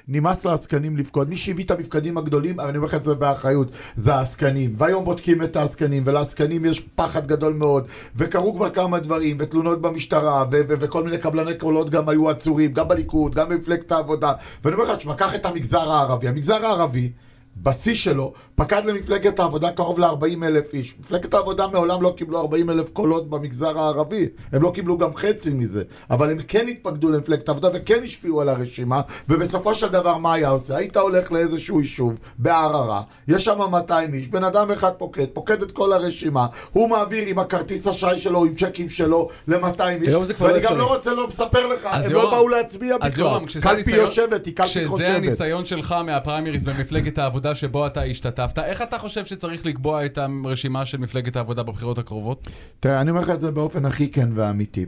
נמאס 0.07 0.45
לעסקנים 0.45 0.97
לפקוד. 0.97 1.29
מי 1.29 1.37
שהביא 1.37 1.63
את 1.63 1.71
המפקדים 1.71 2.17
הגדולים, 2.17 2.59
אני 2.59 2.77
אומר 2.77 2.87
לך 2.87 2.93
את 2.93 3.03
זה 3.03 3.15
באחריות, 3.15 3.71
זה 3.97 4.15
העסקנים. 4.15 4.73
והיום 4.77 5.05
בודקים 5.05 5.43
את 5.43 5.55
העסקנים, 5.55 6.03
ולעסקנים 6.05 6.65
יש 6.65 6.79
פחד 6.79 7.27
גדול 7.27 7.53
מאוד, 7.53 7.87
וקרו 8.15 8.55
כבר 8.55 8.69
כמה 8.69 8.99
דברים, 8.99 9.37
ותלונות 9.39 9.81
במשטרה, 9.81 10.43
וכל 10.51 11.03
מיני 11.03 11.17
קבלני 11.17 11.57
קולות 11.57 11.89
גם 11.89 12.09
היו 12.09 12.29
עצורים, 12.29 12.73
גם 12.73 12.87
בליכוד, 12.87 13.35
גם 13.35 13.49
במפלגת 13.49 13.91
העבודה. 13.91 14.33
ואני 14.63 14.75
אומר 14.75 14.85
לך, 14.91 14.97
תשמע, 14.97 15.13
קח 15.13 15.35
את 15.35 15.45
המגזר 15.45 15.91
הערבי. 15.91 16.27
המגזר 16.27 16.65
הערבי, 16.65 17.11
בשיא 17.57 17.93
שלו, 17.93 18.33
פקד 18.55 18.85
למפלגת 18.85 19.39
העבודה 19.39 19.71
קרוב 19.71 19.99
ל-40 19.99 20.45
אלף 20.45 20.73
איש. 20.73 20.95
מפלגת 20.99 21.33
העבודה 21.33 21.67
מעולם 21.67 22.01
לא 22.01 22.13
קיבלו 22.17 22.39
40 22.39 22.69
אלף 22.69 22.89
קולות 22.89 23.29
במגזר 23.29 23.79
הערבי. 23.79 24.27
הם 24.51 24.61
לא 24.61 24.71
קיבלו 24.75 24.97
גם 24.97 25.15
חצי 25.15 25.53
מזה. 25.53 25.83
אבל 26.09 26.31
הם 26.31 26.37
כן 26.47 26.67
התפקדו 26.67 27.09
למפלגת 27.09 27.49
העבודה 27.49 27.69
וכן 27.73 28.03
השפיעו 28.03 28.41
על 28.41 28.49
הרשימה, 28.49 29.01
ובסופו 29.29 29.75
של 29.75 29.87
דבר 29.87 30.17
מה 30.17 30.33
היה 30.33 30.49
עושה? 30.49 30.77
היית 30.77 30.97
הולך 30.97 31.31
לאיזשהו 31.31 31.81
יישוב 31.81 32.13
בערערה, 32.37 33.01
יש 33.27 33.45
שם 33.45 33.59
200 33.71 34.13
איש, 34.13 34.27
בן 34.27 34.43
אדם 34.43 34.71
אחד 34.71 34.91
פוקד, 34.91 35.25
פוקד 35.33 35.61
את 35.61 35.71
כל 35.71 35.93
הרשימה, 35.93 36.45
הוא 36.71 36.89
מעביר 36.89 37.27
עם 37.27 37.39
הכרטיס 37.39 37.87
אשראי 37.87 38.19
שלו, 38.19 38.45
עם 38.45 38.55
צ'קים 38.55 38.89
שלו, 38.89 39.29
ל-200 39.47 39.81
איש. 40.01 40.07
ואני 40.39 40.59
גם 40.59 40.77
לא 40.77 40.85
רוצה 40.95 41.13
לא 41.13 41.27
לספר 41.27 41.67
לך, 41.67 41.87
הם 41.91 42.11
לא 42.11 42.31
באו 42.31 42.47
להצביע 42.47 42.97
בכלל. 42.97 43.39
קלפי 43.61 43.91
יושבת, 43.91 44.45
היא 44.45 44.55
קלפי 44.55 44.87
חושבת. 44.87 45.01
כשזה 45.01 45.15
הניסיון 45.15 45.65
שלך 45.65 45.95
מהפריימריז 46.05 46.65
במפלגת 46.65 47.17
העבודה 47.17 47.44
העבודה 47.45 47.59
שבו 47.59 47.87
אתה 47.87 48.03
השתתפת. 48.03 48.59
איך 48.59 48.81
אתה 48.81 48.97
חושב 48.97 49.25
שצריך 49.25 49.65
לקבוע 49.65 50.05
את 50.05 50.17
הרשימה 50.17 50.85
של 50.85 50.97
מפלגת 50.97 51.35
העבודה 51.35 51.63
בבחירות 51.63 51.97
הקרובות? 51.97 52.47
תראה, 52.79 53.01
אני 53.01 53.09
אומר 53.09 53.21
לך 53.21 53.29
את 53.29 53.41
זה 53.41 53.51
באופן 53.51 53.85
הכי 53.85 54.09
כן 54.11 54.29
ואמיתי. 54.35 54.85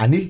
אני 0.00 0.28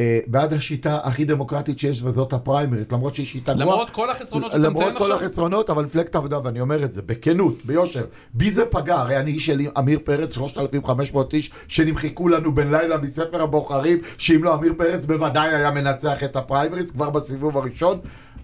אה, 0.00 0.20
בעד 0.26 0.52
השיטה 0.52 0.98
הכי 1.02 1.24
דמוקרטית 1.24 1.78
שיש, 1.78 2.02
וזאת 2.02 2.32
הפריימריס, 2.32 2.92
למרות 2.92 3.14
שהיא 3.14 3.26
שיטה 3.26 3.54
גרועה. 3.54 3.66
למרות 3.66 3.90
כל 3.90 4.10
החסרונות 4.10 4.52
שאתה 4.52 4.70
מציין 4.70 4.88
עכשיו? 4.88 5.06
למרות 5.08 5.18
כל 5.18 5.24
החסרונות, 5.24 5.70
אבל 5.70 5.84
מפלגת 5.84 6.14
העבודה, 6.14 6.38
ואני 6.44 6.60
אומר 6.60 6.84
את 6.84 6.92
זה 6.92 7.02
בכנות, 7.02 7.54
ביושר, 7.64 8.04
בי 8.34 8.50
זה 8.50 8.66
פגע, 8.66 9.00
הרי 9.00 9.16
אני 9.16 9.30
איש 9.30 9.46
של 9.46 9.60
עמיר 9.76 9.98
פרץ, 10.04 10.34
3,500 10.34 11.34
איש, 11.34 11.50
שנמחקו 11.68 12.28
לנו 12.28 12.54
בן 12.54 12.70
לילה 12.70 12.96
מספר 12.98 13.42
הבוחרים, 13.42 13.98
שאם 14.18 14.44
לא 14.44 14.54
עמיר 14.54 14.72
פרץ 14.76 15.04
בוודאי 15.04 15.54
היה 15.54 15.70
מנצח 15.70 16.24
את 16.24 16.36
הפריימריס 16.36 16.90
כבר 16.90 17.10
בסיבוב 17.10 17.56
הראשון. 17.56 17.98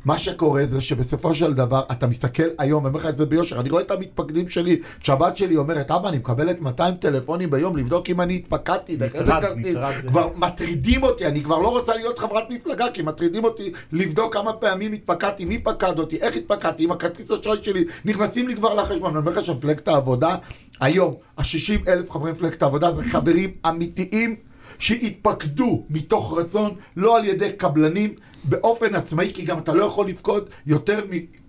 מה 0.08 0.18
שקורה 0.18 0.66
זה 0.66 0.80
שבסופו 0.80 1.34
של 1.34 1.54
דבר, 1.54 1.82
אתה 1.92 2.06
מסתכל 2.06 2.42
היום, 2.58 2.86
אני 2.86 2.88
אומר 2.88 3.00
לך 3.00 3.06
את 3.06 3.16
זה 3.16 3.26
ביושר, 3.26 3.60
אני 3.60 3.70
רואה 3.70 3.82
את 3.82 3.90
המתפקדים 3.90 4.48
שלי, 4.48 4.80
כשהבת 5.00 5.36
שלי 5.36 5.56
אומרת, 5.56 5.90
אבא, 5.90 6.08
אני 6.08 6.18
מקבלת 6.18 6.60
200 6.60 6.94
טלפונים 6.94 7.50
ביום 7.50 7.76
לבדוק 7.76 8.10
אם 8.10 8.20
אני 8.20 8.36
התפקדתי, 8.36 8.96
נטרד, 8.96 9.44
נטרד. 9.56 9.92
כבר 10.08 10.28
מטרידים 10.36 11.02
אותי, 11.02 11.26
אני 11.26 11.42
כבר 11.42 11.58
לא 11.58 11.68
רוצה 11.68 11.96
להיות 11.96 12.18
חברת 12.18 12.50
מפלגה, 12.50 12.86
כי 12.94 13.02
מטרידים 13.02 13.44
אותי 13.44 13.72
לבדוק 13.92 14.32
כמה 14.32 14.52
פעמים 14.52 14.92
התפקדתי, 14.92 15.44
מי 15.44 15.58
פקד 15.58 15.98
אותי, 15.98 16.16
איך 16.16 16.36
התפקדתי, 16.36 16.84
עם 16.84 16.90
הכרטיס 16.90 17.30
אשראי 17.30 17.58
שלי, 17.62 17.84
נכנסים 18.04 18.48
לי 18.48 18.56
כבר 18.56 18.74
לחשבון. 18.74 19.10
אני 19.10 19.18
אומר 19.18 19.32
לך 19.32 19.44
שמפלגת 19.44 19.88
העבודה, 19.88 20.36
היום, 20.80 21.14
ה-60 21.38 21.88
אלף 21.88 22.10
חברי 22.10 22.32
מפלגת 22.32 22.62
העבודה 22.62 22.92
זה 22.92 23.02
חברים 23.02 23.50
אמיתיים. 23.68 24.47
שהתפקדו 24.78 25.84
מתוך 25.90 26.38
רצון, 26.38 26.74
לא 26.96 27.18
על 27.18 27.24
ידי 27.24 27.52
קבלנים, 27.52 28.14
באופן 28.44 28.94
עצמאי, 28.94 29.30
כי 29.34 29.44
גם 29.44 29.58
אתה 29.58 29.74
לא 29.74 29.84
יכול 29.84 30.08
לפקוד 30.08 30.48
יותר 30.66 31.00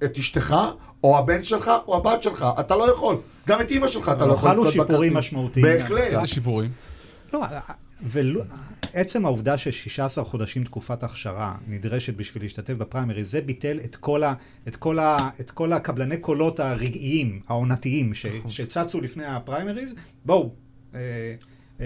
את 0.04 0.18
אשתך, 0.18 0.56
או 1.04 1.18
הבן 1.18 1.44
שלך, 1.44 1.72
או 1.88 1.98
הבת 1.98 2.24
שלך. 2.24 2.46
אתה 2.60 2.76
לא 2.76 2.92
יכול. 2.92 3.18
גם 3.48 3.62
את 3.62 3.72
אימא 3.72 3.88
שלך 3.88 4.10
אתה 4.10 4.26
לא 4.26 4.34
יכול 4.34 4.50
לפקוד 4.50 4.66
בכרטיס. 4.66 4.74
חלו 4.76 4.88
שיפורים 4.88 5.14
משמעותיים. 5.14 5.66
בהחלט. 5.66 6.02
איזה 6.02 6.28
שיפורים? 6.28 6.72
לא, 7.34 7.40
ועצם 8.02 9.26
העובדה 9.26 9.58
ש-16 9.58 10.24
חודשים 10.24 10.64
תקופת 10.64 11.04
הכשרה 11.04 11.56
נדרשת 11.68 12.16
בשביל 12.16 12.44
להשתתף 12.44 12.74
בפריימריז, 12.74 13.32
זה 13.32 13.42
ביטל 13.42 13.80
את 13.86 13.96
כל, 13.96 14.24
ה, 14.24 14.34
את, 14.68 14.76
כל 14.76 15.00
ה, 15.00 15.30
את 15.40 15.52
כל 15.52 15.74
הקבלני 15.74 16.18
קולות 16.18 16.60
הרגעיים, 16.60 17.40
העונתיים, 17.48 18.14
ש, 18.14 18.26
נכון. 18.26 18.52
שצצו 18.52 19.02
לפני 19.02 19.26
הפריימריז. 19.26 19.94
בואו, 20.26 20.52
אה, 20.96 21.00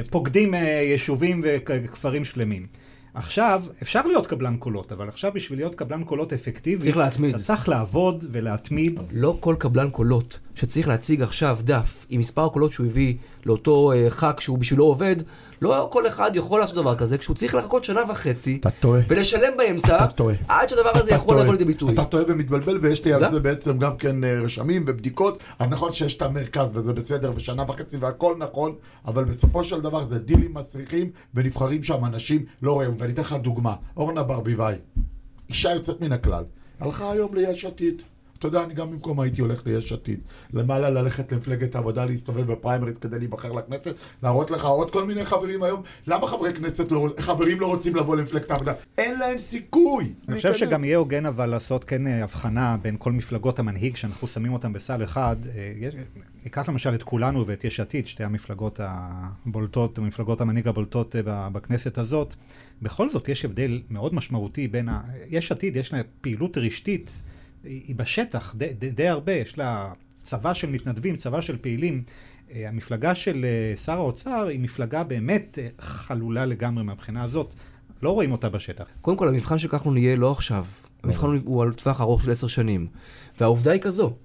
פוקדים 0.09 0.53
אה, 0.53 0.59
יישובים 0.59 1.41
וכפרים 1.43 2.25
שלמים. 2.25 2.67
עכשיו, 3.13 3.63
אפשר 3.81 4.07
להיות 4.07 4.27
קבלן 4.27 4.57
קולות, 4.57 4.91
אבל 4.91 5.07
עכשיו 5.07 5.31
בשביל 5.33 5.59
להיות 5.59 5.75
קבלן 5.75 6.03
קולות 6.03 6.33
אפקטיבי, 6.33 6.81
צריך 6.81 6.97
להתמיד. 6.97 7.35
אתה 7.35 7.43
צריך 7.43 7.69
לעבוד 7.69 8.25
ולהתמיד. 8.31 8.99
לא 9.11 9.37
כל 9.39 9.55
קבלן 9.59 9.89
קולות 9.89 10.39
שצריך 10.55 10.87
להציג 10.87 11.21
עכשיו 11.21 11.57
דף 11.61 12.05
עם 12.09 12.19
מספר 12.19 12.45
הקולות 12.45 12.71
שהוא 12.71 12.85
הביא 12.85 13.15
לאותו 13.45 13.91
אה, 13.91 14.09
ח"כ 14.09 14.41
שהוא 14.41 14.57
בשבילו 14.57 14.85
עובד, 14.85 15.15
לא 15.61 15.87
כל 15.91 16.07
אחד 16.07 16.31
יכול 16.35 16.59
לעשות 16.59 16.75
דבר 16.75 16.95
כזה, 16.95 17.17
כשהוא 17.17 17.35
צריך 17.35 17.55
לחכות 17.55 17.83
שנה 17.83 18.01
וחצי, 18.09 18.57
אתה 18.61 18.69
טועה. 18.69 19.01
ולשלם 19.07 19.57
באמצע, 19.57 19.95
אתה 19.95 20.07
טועה. 20.07 20.35
עד 20.47 20.69
שהדבר 20.69 20.91
הזה 20.95 21.09
אתה 21.09 21.15
יכול. 21.15 21.39
לבוא 21.39 21.51
לידי 21.51 21.65
ביטוי. 21.65 21.93
אתה 21.93 22.05
טועה 22.05 22.23
ומתבלבל, 22.27 22.79
ויש 22.81 23.05
לי. 23.05 23.13
על 23.13 23.31
זה 23.31 23.39
בעצם 23.39 23.77
גם 23.77 23.97
כן 23.97 24.23
אה, 24.23 24.39
רשמים 24.41 24.83
ובדיקות. 24.87 25.43
נכון 25.69 25.91
שיש 25.91 26.17
את 26.17 26.21
המרכז 26.21 26.69
וזה 26.73 26.93
בסדר, 26.93 27.31
ושנה 27.35 27.63
וחצי 27.67 27.97
והכל 27.97 28.35
נכון, 28.37 28.75
אבל 29.05 29.23
בסופו 29.23 29.63
של 29.63 29.81
דבר 29.81 30.05
זה 30.05 30.19
דילים 30.19 30.53
מסריחים, 30.53 31.09
ונבחרים 31.33 31.83
שם 31.83 32.05
אנשים 32.05 32.45
לא 32.61 32.73
רואים. 32.73 32.95
ואני 32.99 33.13
אתן 33.13 33.21
לך 33.21 33.33
דוגמה, 33.33 33.75
אורנה 33.97 34.23
ברביבאי, 34.23 34.75
אישה 35.49 35.71
יוצאת 35.71 36.01
מן 36.01 36.11
הכלל, 36.11 36.43
הלכה 36.79 37.11
היום 37.11 37.35
ליש 37.35 37.65
עתיד. 37.65 38.01
אתה 38.45 38.57
יודע, 38.57 38.65
אני 38.65 38.73
גם 38.73 38.91
במקום 38.91 39.19
הייתי 39.19 39.41
הולך 39.41 39.61
ליש 39.65 39.91
עתיד. 39.91 40.19
למעלה 40.53 40.89
ללכת 40.89 41.31
למפלגת 41.31 41.75
העבודה, 41.75 42.05
להסתובב 42.05 42.51
בפריימריז 42.51 42.97
כדי 42.97 43.19
להיבחר 43.19 43.51
לכנסת, 43.51 43.95
להראות 44.23 44.51
לך 44.51 44.65
עוד 44.65 44.91
כל 44.91 45.03
מיני 45.03 45.25
חברים 45.25 45.63
היום. 45.63 45.81
למה 46.07 46.27
חברי 46.27 46.53
כנסת 46.53 46.91
לא, 46.91 47.09
חברים 47.19 47.59
לא 47.59 47.65
רוצים 47.67 47.95
לבוא 47.95 48.15
למפלגת 48.15 48.51
העבודה? 48.51 48.73
אין 48.97 49.19
להם 49.19 49.37
סיכוי. 49.37 50.13
אני 50.27 50.35
חושב. 50.35 50.53
שגם 50.53 50.83
יהיה 50.83 50.97
הוגן 50.97 51.25
אבל 51.25 51.45
לעשות 51.45 51.83
כן 51.83 52.07
אה, 52.07 52.23
הבחנה 52.23 52.77
בין 52.81 52.95
כל 52.99 53.11
מפלגות 53.11 53.59
המנהיג, 53.59 53.95
שאנחנו 53.95 54.27
שמים 54.27 54.53
אותם 54.53 54.73
בסל 54.73 55.03
אחד. 55.03 55.35
אה, 55.55 55.89
ניקח 56.43 56.69
למשל 56.69 56.93
את 56.93 57.03
כולנו 57.03 57.47
ואת 57.47 57.63
יש 57.63 57.79
עתיד, 57.79 58.07
שתי 58.07 58.23
המפלגות 58.23 58.79
הבולטות, 58.83 59.99
מפלגות 59.99 60.41
המנהיג 60.41 60.67
הבולטות 60.67 61.15
אה, 61.15 61.49
בכנסת 61.49 61.97
הזאת. 61.97 62.33
בכל 62.81 63.09
זאת 63.09 63.29
יש 63.29 63.45
הבדל 63.45 63.81
מאוד 63.89 64.15
משמעותי 64.15 64.67
בין 64.67 64.89
ה... 64.89 65.01
יש 65.29 65.51
עתיד, 65.51 65.77
יש 65.77 65.93
לה 65.93 65.99
פעילות 66.21 66.57
רשתית, 66.57 67.21
היא 67.63 67.95
בשטח 67.95 68.55
די, 68.55 68.73
די, 68.73 68.91
די 68.91 69.07
הרבה, 69.07 69.31
יש 69.31 69.57
לה 69.57 69.93
צבא 70.15 70.53
של 70.53 70.69
מתנדבים, 70.69 71.15
צבא 71.15 71.41
של 71.41 71.57
פעילים. 71.57 72.03
אה, 72.51 72.67
המפלגה 72.69 73.15
של 73.15 73.45
אה, 73.45 73.77
שר 73.77 73.97
האוצר 73.97 74.47
היא 74.47 74.59
מפלגה 74.59 75.03
באמת 75.03 75.59
אה, 75.61 75.67
חלולה 75.79 76.45
לגמרי 76.45 76.83
מהבחינה 76.83 77.23
הזאת. 77.23 77.53
לא 78.01 78.09
רואים 78.09 78.31
אותה 78.31 78.49
בשטח. 78.49 78.85
קודם 79.01 79.17
כל, 79.17 79.27
המבחן 79.27 79.57
של 79.57 79.67
כחלון 79.67 79.97
יהיה 79.97 80.15
לא 80.15 80.31
עכשיו. 80.31 80.65
המבחן 81.03 81.27
הוא 81.45 81.61
על 81.61 81.73
טווח 81.73 82.01
ארוך 82.01 82.23
של 82.23 82.31
עשר 82.31 82.47
שנים. 82.47 82.87
והעובדה 83.39 83.71
היא 83.71 83.81
כזו, 83.81 84.15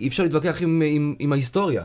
אי 0.00 0.08
אפשר 0.08 0.22
להתווכח 0.22 0.62
עם, 0.62 0.82
עם, 0.86 1.14
עם 1.18 1.32
ההיסטוריה. 1.32 1.84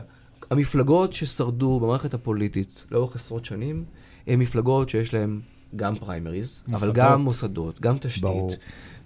המפלגות 0.50 1.12
ששרדו 1.12 1.80
במערכת 1.80 2.14
הפוליטית 2.14 2.84
לאורך 2.90 3.14
עשרות 3.14 3.44
שנים, 3.44 3.84
הן 4.26 4.38
מפלגות 4.38 4.88
שיש 4.88 5.14
להן 5.14 5.40
גם 5.76 5.94
פריימריז, 5.94 6.62
אבל 6.68 6.72
מוסדות. 6.72 6.94
גם 6.94 7.20
מוסדות, 7.20 7.80
גם 7.80 7.98
תשתית. 7.98 8.22
ברור. 8.22 8.52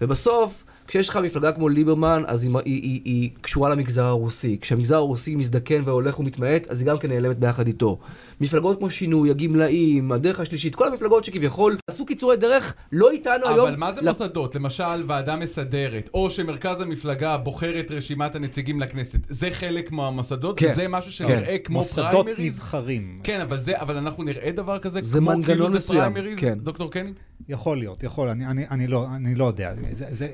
ובסוף, 0.00 0.64
כשיש 0.90 1.08
לך 1.08 1.16
מפלגה 1.16 1.52
כמו 1.52 1.68
ליברמן, 1.68 2.22
אז 2.26 2.42
היא, 2.44 2.52
היא, 2.64 2.82
היא, 2.82 3.00
היא 3.04 3.30
קשורה 3.40 3.70
למגזר 3.70 4.04
הרוסי. 4.04 4.58
כשהמגזר 4.60 4.96
הרוסי 4.96 5.34
מזדקן 5.36 5.82
והולך 5.84 6.18
ומתמעט, 6.18 6.66
אז 6.68 6.80
היא 6.80 6.86
גם 6.88 6.98
כן 6.98 7.08
נעלמת 7.08 7.38
ביחד 7.38 7.66
איתו. 7.66 7.98
מפלגות 8.40 8.78
כמו 8.78 8.90
שינוי, 8.90 9.30
הגמלאים, 9.30 10.12
הדרך 10.12 10.40
השלישית, 10.40 10.74
כל 10.74 10.88
המפלגות 10.88 11.24
שכביכול 11.24 11.76
עשו 11.86 12.06
קיצורי 12.06 12.36
דרך, 12.36 12.74
לא 12.92 13.10
איתנו 13.10 13.46
היום. 13.48 13.68
אבל 13.68 13.76
מה 13.76 13.92
זה 13.92 14.00
לפ- 14.00 14.06
מוסדות? 14.20 14.54
למשל, 14.54 15.04
ועדה 15.06 15.36
מסדרת, 15.36 16.10
או 16.14 16.30
שמרכז 16.30 16.80
המפלגה 16.80 17.36
בוחר 17.36 17.80
את 17.80 17.90
רשימת 17.90 18.34
הנציגים 18.34 18.80
לכנסת. 18.80 19.18
זה 19.28 19.48
חלק 19.50 19.92
מהמוסדות? 19.92 20.58
כן. 20.58 20.74
זה 20.74 20.88
משהו 20.88 21.12
שנראה 21.12 21.56
כמו 21.64 21.78
מוסדות 21.78 22.10
פריימריז? 22.26 22.54
נבחרים. 22.56 23.20
כן, 23.24 23.40
אבל 23.40 23.60
זה, 23.60 23.80
אבל 23.80 23.96
אנחנו 23.96 24.22
נראה 24.24 24.50
דבר 24.52 24.78
כזה? 24.78 25.00
זה 25.00 25.18
כמו 25.18 25.26
מנגנון 25.30 25.44
כאילו 25.46 25.70
זה 25.70 25.76
מסוים, 25.78 26.12
פריימריז? 26.12 26.38
כן. 26.38 26.58
דוקטור 26.62 26.90
קני? 26.90 27.12
יכול 27.48 27.78
להיות, 27.78 28.02
יכול, 28.02 28.28
אני, 28.28 28.46
אני, 28.46 28.64
אני, 28.70 28.86
לא, 28.86 29.06
אני 29.16 29.34
לא 29.34 29.44
יודע. 29.44 29.72
זה, 29.92 30.04
זה, 30.08 30.28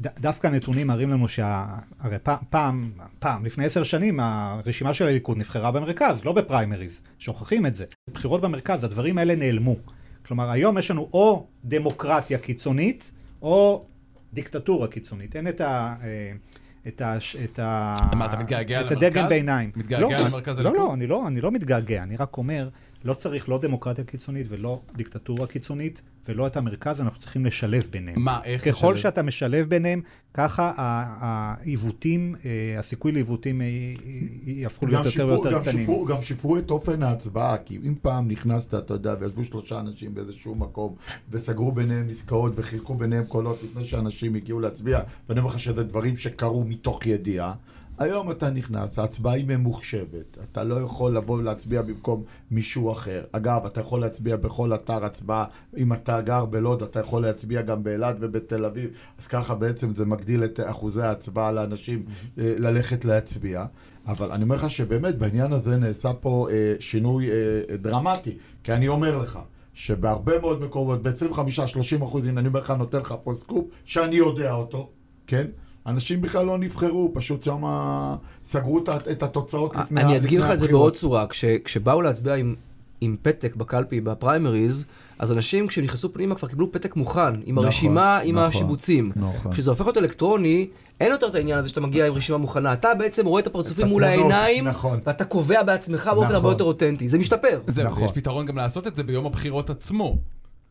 ד, 0.00 0.06
דווקא 0.20 0.46
הנתונים 0.46 0.86
מראים 0.86 1.10
לנו 1.10 1.28
שה... 1.28 1.66
הרי 2.00 2.18
פעם, 2.22 2.38
פעם, 2.50 2.90
פעם, 3.18 3.44
לפני 3.44 3.64
עשר 3.64 3.82
שנים, 3.82 4.20
הרשימה 4.20 4.94
של 4.94 5.06
הליכוד 5.06 5.38
נבחרה 5.38 5.70
במרכז, 5.70 6.24
לא 6.24 6.32
בפריימריז. 6.32 7.02
שוכחים 7.18 7.66
את 7.66 7.74
זה. 7.74 7.84
בחירות 8.14 8.40
במרכז, 8.40 8.84
הדברים 8.84 9.18
האלה 9.18 9.36
נעלמו. 9.36 9.76
כלומר, 10.26 10.50
היום 10.50 10.78
יש 10.78 10.90
לנו 10.90 11.08
או 11.12 11.46
דמוקרטיה 11.64 12.38
קיצונית, 12.38 13.12
או 13.42 13.84
דיקטטורה 14.32 14.88
קיצונית. 14.88 15.36
אין 15.36 15.48
את 15.48 15.60
ה... 15.60 15.94
אה, 16.02 16.32
את 16.88 17.00
ה... 17.00 17.16
את 17.44 17.58
ה... 17.58 17.94
מה, 18.14 18.26
אתה 18.26 18.36
מתגעגע 18.36 18.80
את 18.80 18.90
למרכז? 18.90 19.08
הדגם 19.08 19.28
ביניים. 19.28 19.70
מתגעגע 19.76 20.18
לא, 20.18 20.26
למרכז 20.26 20.60
לא, 20.60 20.68
הליכוד? 20.68 20.88
לא, 20.88 20.94
אני 20.94 21.06
לא, 21.06 21.26
אני 21.26 21.40
לא 21.40 21.50
מתגעגע, 21.50 22.02
אני 22.02 22.16
רק 22.16 22.36
אומר, 22.36 22.68
לא 23.04 23.14
צריך 23.14 23.48
לא 23.48 23.58
דמוקרטיה 23.58 24.04
קיצונית 24.04 24.46
ולא 24.50 24.80
דיקטטורה 24.96 25.46
קיצונית 25.46 26.02
ולא 26.28 26.46
את 26.46 26.56
המרכז, 26.56 27.00
אנחנו 27.00 27.18
צריכים 27.18 27.44
לשלב 27.46 27.86
ביניהם. 27.90 28.20
מה, 28.24 28.40
איך 28.44 28.68
ככל 28.68 28.86
לשלב? 28.86 28.96
שאתה 28.96 29.22
משלב 29.22 29.66
ביניהם, 29.66 30.00
ככה 30.34 30.72
העיוותים, 30.76 32.34
אה, 32.44 32.78
הסיכוי 32.78 33.12
לעיוותים 33.12 33.60
אה, 33.62 33.66
י- 33.66 33.96
יהפכו 34.44 34.86
להיות 34.86 35.00
גם 35.02 35.06
יותר 35.06 35.26
ויותר 35.26 35.52
גם, 35.52 35.62
קטנים. 35.62 36.04
גם 36.08 36.22
שיפרו 36.22 36.58
את 36.58 36.70
אופן 36.70 37.02
ההצבעה, 37.02 37.56
כי 37.58 37.78
אם 37.86 37.94
פעם 38.02 38.28
נכנסת, 38.28 38.74
אתה 38.74 38.94
יודע, 38.94 39.14
וישבו 39.20 39.44
שלושה 39.44 39.78
אנשים 39.80 40.14
באיזשהו 40.14 40.54
מקום, 40.54 40.94
וסגרו 41.30 41.72
ביניהם 41.72 42.06
עסקאות 42.10 42.52
וחילקו 42.56 42.94
ביניהם 42.94 43.24
קולות 43.24 43.62
לפני 43.62 43.84
שאנשים 43.84 44.34
הגיעו 44.34 44.60
להצביע, 44.60 45.00
ואני 45.28 45.40
אומר 45.40 45.50
לך 45.50 45.58
שזה 45.58 45.82
דברים 45.82 46.16
שקרו 46.16 46.64
מתוך 46.64 47.06
ידיעה. 47.06 47.54
היום 47.98 48.30
אתה 48.30 48.50
נכנס, 48.50 48.98
ההצבעה 48.98 49.34
היא 49.34 49.44
ממוחשבת, 49.48 50.38
אתה 50.42 50.64
לא 50.64 50.74
יכול 50.74 51.16
לבוא 51.16 51.38
ולהצביע 51.38 51.82
במקום 51.82 52.22
מישהו 52.50 52.92
אחר. 52.92 53.24
אגב, 53.32 53.66
אתה 53.66 53.80
יכול 53.80 54.00
להצביע 54.00 54.36
בכל 54.36 54.74
אתר 54.74 55.04
הצבעה, 55.04 55.44
אם 55.76 55.92
אתה 55.92 56.20
גר 56.20 56.44
בלוד, 56.44 56.82
אתה 56.82 57.00
יכול 57.00 57.22
להצביע 57.22 57.62
גם 57.62 57.82
באילת 57.82 58.16
ובתל 58.20 58.64
אביב, 58.64 58.90
אז 59.18 59.26
ככה 59.26 59.54
בעצם 59.54 59.94
זה 59.94 60.06
מגדיל 60.06 60.44
את 60.44 60.60
אחוזי 60.64 61.02
ההצבעה 61.02 61.52
לאנשים 61.52 62.04
אה, 62.38 62.54
ללכת 62.58 63.04
להצביע. 63.04 63.64
אבל 64.06 64.32
אני 64.32 64.42
אומר 64.42 64.56
לך 64.56 64.70
שבאמת 64.70 65.18
בעניין 65.18 65.52
הזה 65.52 65.76
נעשה 65.76 66.12
פה 66.12 66.48
אה, 66.50 66.74
שינוי 66.80 67.30
אה, 67.30 67.76
דרמטי, 67.76 68.36
כי 68.62 68.72
אני 68.72 68.88
אומר 68.88 69.18
לך, 69.18 69.38
שבהרבה 69.74 70.38
מאוד 70.38 70.60
מקומות, 70.60 71.02
ב-25-30 71.02 72.04
אחוז, 72.04 72.24
הנה 72.24 72.40
אני 72.40 72.48
אומר 72.48 72.60
לך, 72.60 72.70
נותן 72.70 72.98
לך 72.98 73.14
פה 73.22 73.34
סקופ, 73.34 73.64
שאני 73.84 74.16
יודע 74.16 74.52
אותו, 74.52 74.90
כן? 75.26 75.46
אנשים 75.88 76.20
בכלל 76.20 76.46
לא 76.46 76.58
נבחרו, 76.58 77.10
פשוט 77.14 77.42
שם 77.42 77.62
סגרו 78.44 78.78
את, 79.10 79.22
התוצאות 79.22 79.76
לפני 79.76 80.00
אני 80.02 80.16
אדגים 80.16 80.40
לך 80.40 80.44
את 80.44 80.58
זה 80.58 80.64
הבחירות. 80.64 80.80
בעוד 80.82 80.94
צורה. 80.94 81.26
כש- 81.26 81.44
כשבאו 81.64 82.02
להצביע 82.02 82.34
עם- 82.34 82.54
עם 83.00 83.16
פתק 83.22 83.56
בקלפי 83.56 84.00
בפריימריז, 84.00 84.84
אז 85.18 85.32
אנשים 85.32 85.66
כשהם 85.66 85.84
נכנסו 85.84 86.12
פנימה 86.12 86.34
כבר 86.34 86.48
קיבלו 86.48 86.72
פתק 86.72 86.96
מוכן, 86.96 87.20
עם 87.44 87.54
נכון, 87.54 87.64
הרשימה, 87.64 88.18
עם 88.18 88.34
נכון, 88.34 88.48
השיבוצים. 88.48 89.12
נכון. 89.16 89.52
כשזה 89.52 89.70
הופך 89.70 89.84
להיות 89.84 89.96
אלקטרוני, 89.98 90.68
אין 91.00 91.12
יותר 91.12 91.28
את 91.28 91.34
העניין 91.34 91.58
הזה 91.58 91.68
שאתה 91.68 91.80
מגיע 91.80 92.06
עם 92.06 92.12
רשימה 92.12 92.38
מוכנה. 92.38 92.72
אתה 92.72 92.94
בעצם 92.98 93.26
רואה 93.26 93.40
את 93.42 93.46
הפרצופים 93.46 93.84
את 93.84 93.90
מול 93.90 94.04
העיניים, 94.04 94.68
נכון. 94.68 95.00
ואתה 95.06 95.24
קובע 95.24 95.62
בעצמך 95.62 96.06
באופן 96.06 96.22
נכון. 96.24 96.34
הרבה 96.34 96.48
יותר 96.48 96.64
אותנטי. 96.64 97.08
זה 97.08 97.18
משתפר. 97.18 97.60
זהו, 97.66 97.84
נכון. 97.84 98.04
יש 98.04 98.12
פתרון 98.12 98.46
גם 98.46 98.56
לעשות 98.56 98.86
את 98.86 98.96
זה 98.96 99.02
ביום 99.02 99.26
הבחירות 99.26 99.70
עצמו. 99.70 100.16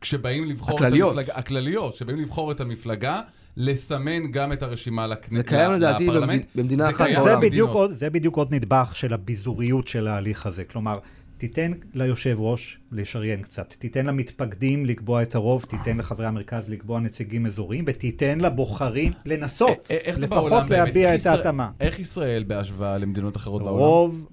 כשבאים 0.02 0.46
לבחור 0.46 0.76
הכלליות. 0.76 1.14
את 1.14 1.18
המפלגה, 1.18 1.40
הכלליות, 1.40 1.94
כשבאים 1.94 2.18
לבחור 2.20 2.52
את 2.52 2.62
המפלגה, 2.62 3.22
לסמן 3.60 4.32
גם 4.32 4.54
את 4.54 4.64
הרשימה 4.64 5.08
לכנסת. 5.08 5.32
זה 5.36 5.44
קיים 5.44 5.72
לדעתי 5.72 6.08
לפרלמנט. 6.08 6.42
במד- 6.56 6.62
במדינה 6.62 6.90
אחת 6.90 7.08
בעולם. 7.16 7.92
זה 7.92 8.10
בדיוק 8.10 8.36
עוד 8.36 8.54
נדבך 8.56 8.92
של 8.96 9.14
הביזוריות 9.14 9.88
של 9.88 10.08
ההליך 10.08 10.46
הזה. 10.46 10.64
כלומר, 10.64 11.00
תיתן 11.38 11.72
ליושב 11.94 12.36
ראש 12.40 12.78
לשריין 12.92 13.42
קצת, 13.42 13.74
תיתן 13.80 14.06
למתפקדים 14.06 14.86
לקבוע 14.86 15.22
את 15.24 15.36
הרוב, 15.36 15.66
תיתן 15.70 15.98
לחברי 15.98 16.26
המרכז 16.26 16.70
לקבוע 16.70 17.00
נציגים 17.00 17.46
אזוריים, 17.46 17.84
ותיתן 17.88 18.40
לבוחרים 18.40 19.12
לנסות, 19.26 19.88
א- 19.92 19.94
איך 19.94 20.20
זה 20.20 20.26
לפחות? 20.26 20.70
להביע 20.70 21.08
איך 21.08 21.16
את 21.16 21.20
ישראל- 21.20 21.36
ההתאמה. 21.38 21.70
איך 21.80 22.00
ישראל 22.00 22.44
בהשוואה 22.48 22.98
למדינות 22.98 23.38
אחרות 23.38 23.62
בעולם? 23.64 23.78
רוב, 23.80 24.28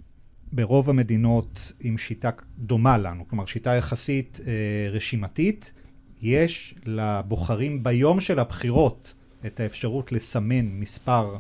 ברוב 0.53 0.91
המדינות 0.91 1.73
עם 1.81 1.99
שיטה 1.99 2.31
דומה 2.59 2.99
לנו, 2.99 3.29
כלומר 3.29 3.47
שיטה 3.47 3.71
יחסית 3.75 4.41
אה, 4.47 4.53
רשימתית, 4.91 5.73
יש 6.23 6.75
לבוחרים 6.87 7.85
ביום 7.85 8.21
של 8.21 8.39
הבחירות 8.39 9.15
את 9.47 9.61
האפשרות 9.61 10.13
לסמן 10.13 10.67
מספר 10.67 11.37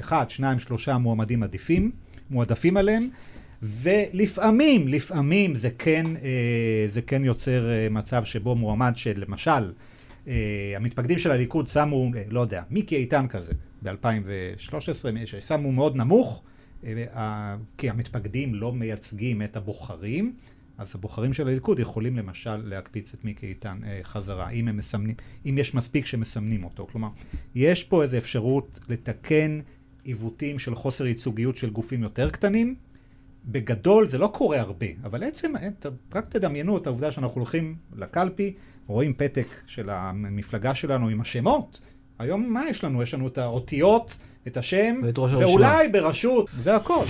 אחד, 0.00 0.30
שניים, 0.30 0.58
שלושה 0.58 0.98
מועמדים 0.98 1.42
עדיפים, 1.42 1.90
מועדפים 2.30 2.76
עליהם, 2.76 3.08
ולפעמים, 3.62 4.88
לפעמים 4.88 5.54
זה 5.54 5.70
כן, 5.70 6.06
אה, 6.16 6.84
זה 6.86 7.02
כן 7.02 7.24
יוצר 7.24 7.70
אה, 7.70 7.88
מצב 7.90 8.24
שבו 8.24 8.54
מועמד 8.54 8.92
שלמשל, 8.96 9.72
אה, 10.28 10.72
המתפקדים 10.76 11.18
של 11.18 11.30
הליכוד 11.30 11.66
שמו, 11.66 12.10
לא 12.28 12.40
יודע, 12.40 12.62
מיקי 12.70 12.96
איתן 12.96 13.26
כזה, 13.28 13.52
ב-2013, 13.82 15.26
ששמו 15.26 15.72
מאוד 15.72 15.96
נמוך, 15.96 16.42
כי 17.78 17.90
המתפקדים 17.90 18.54
לא 18.54 18.72
מייצגים 18.72 19.42
את 19.42 19.56
הבוחרים, 19.56 20.34
אז 20.78 20.92
הבוחרים 20.94 21.32
של 21.32 21.48
הליכוד 21.48 21.78
יכולים 21.78 22.16
למשל 22.16 22.56
להקפיץ 22.56 23.14
את 23.14 23.24
מיקי 23.24 23.46
איתן 23.46 23.78
אה, 23.86 24.00
חזרה, 24.02 24.50
אם 24.50 24.68
הם 24.68 24.76
מסמנים, 24.76 25.14
אם 25.46 25.58
יש 25.58 25.74
מספיק 25.74 26.06
שמסמנים 26.06 26.64
אותו. 26.64 26.86
כלומר, 26.92 27.08
יש 27.54 27.84
פה 27.84 28.02
איזו 28.02 28.16
אפשרות 28.18 28.78
לתקן 28.88 29.60
עיוותים 30.04 30.58
של 30.58 30.74
חוסר 30.74 31.06
ייצוגיות 31.06 31.56
של 31.56 31.70
גופים 31.70 32.02
יותר 32.02 32.30
קטנים. 32.30 32.74
בגדול 33.46 34.06
זה 34.06 34.18
לא 34.18 34.26
קורה 34.34 34.60
הרבה, 34.60 34.86
אבל 35.04 35.22
עצם, 35.22 35.52
ת- 35.78 35.86
רק 36.14 36.28
תדמיינו 36.28 36.76
את 36.76 36.86
העובדה 36.86 37.12
שאנחנו 37.12 37.40
הולכים 37.40 37.76
לקלפי, 37.96 38.54
רואים 38.86 39.14
פתק 39.14 39.46
של 39.66 39.90
המפלגה 39.90 40.74
שלנו 40.74 41.08
עם 41.08 41.20
השמות, 41.20 41.80
היום 42.18 42.52
מה 42.52 42.64
יש 42.70 42.84
לנו? 42.84 43.02
יש 43.02 43.14
לנו 43.14 43.28
את 43.28 43.38
האותיות, 43.38 44.16
את 44.46 44.56
השם. 44.56 45.00
ואולי 45.52 45.88
בראשות, 45.88 46.50
זה 46.58 46.76
הכל. 46.76 47.04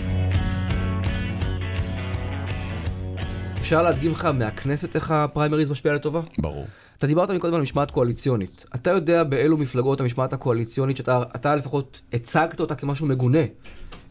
אפשר 3.73 3.83
להדגים 3.83 4.11
לך 4.13 4.25
מהכנסת 4.25 4.95
איך 4.97 5.11
הפריימריז 5.11 5.71
משפיע 5.71 5.93
לטובה? 5.95 6.21
ברור. 6.39 6.67
אתה 6.99 7.07
דיברת 7.07 7.31
מקודם 7.31 7.55
על 7.55 7.61
משמעת 7.61 7.91
קואליציונית. 7.91 8.65
אתה 8.75 8.91
יודע 8.91 9.25
באילו 9.25 9.57
מפלגות 9.57 10.01
המשמעת 10.01 10.33
הקואליציונית, 10.33 10.97
שאתה 10.97 11.23
אתה 11.37 11.57
לפחות 11.57 12.01
הצגת 12.13 12.61
אותה 12.61 12.75
כמשהו 12.75 13.07
מגונה, 13.07 13.39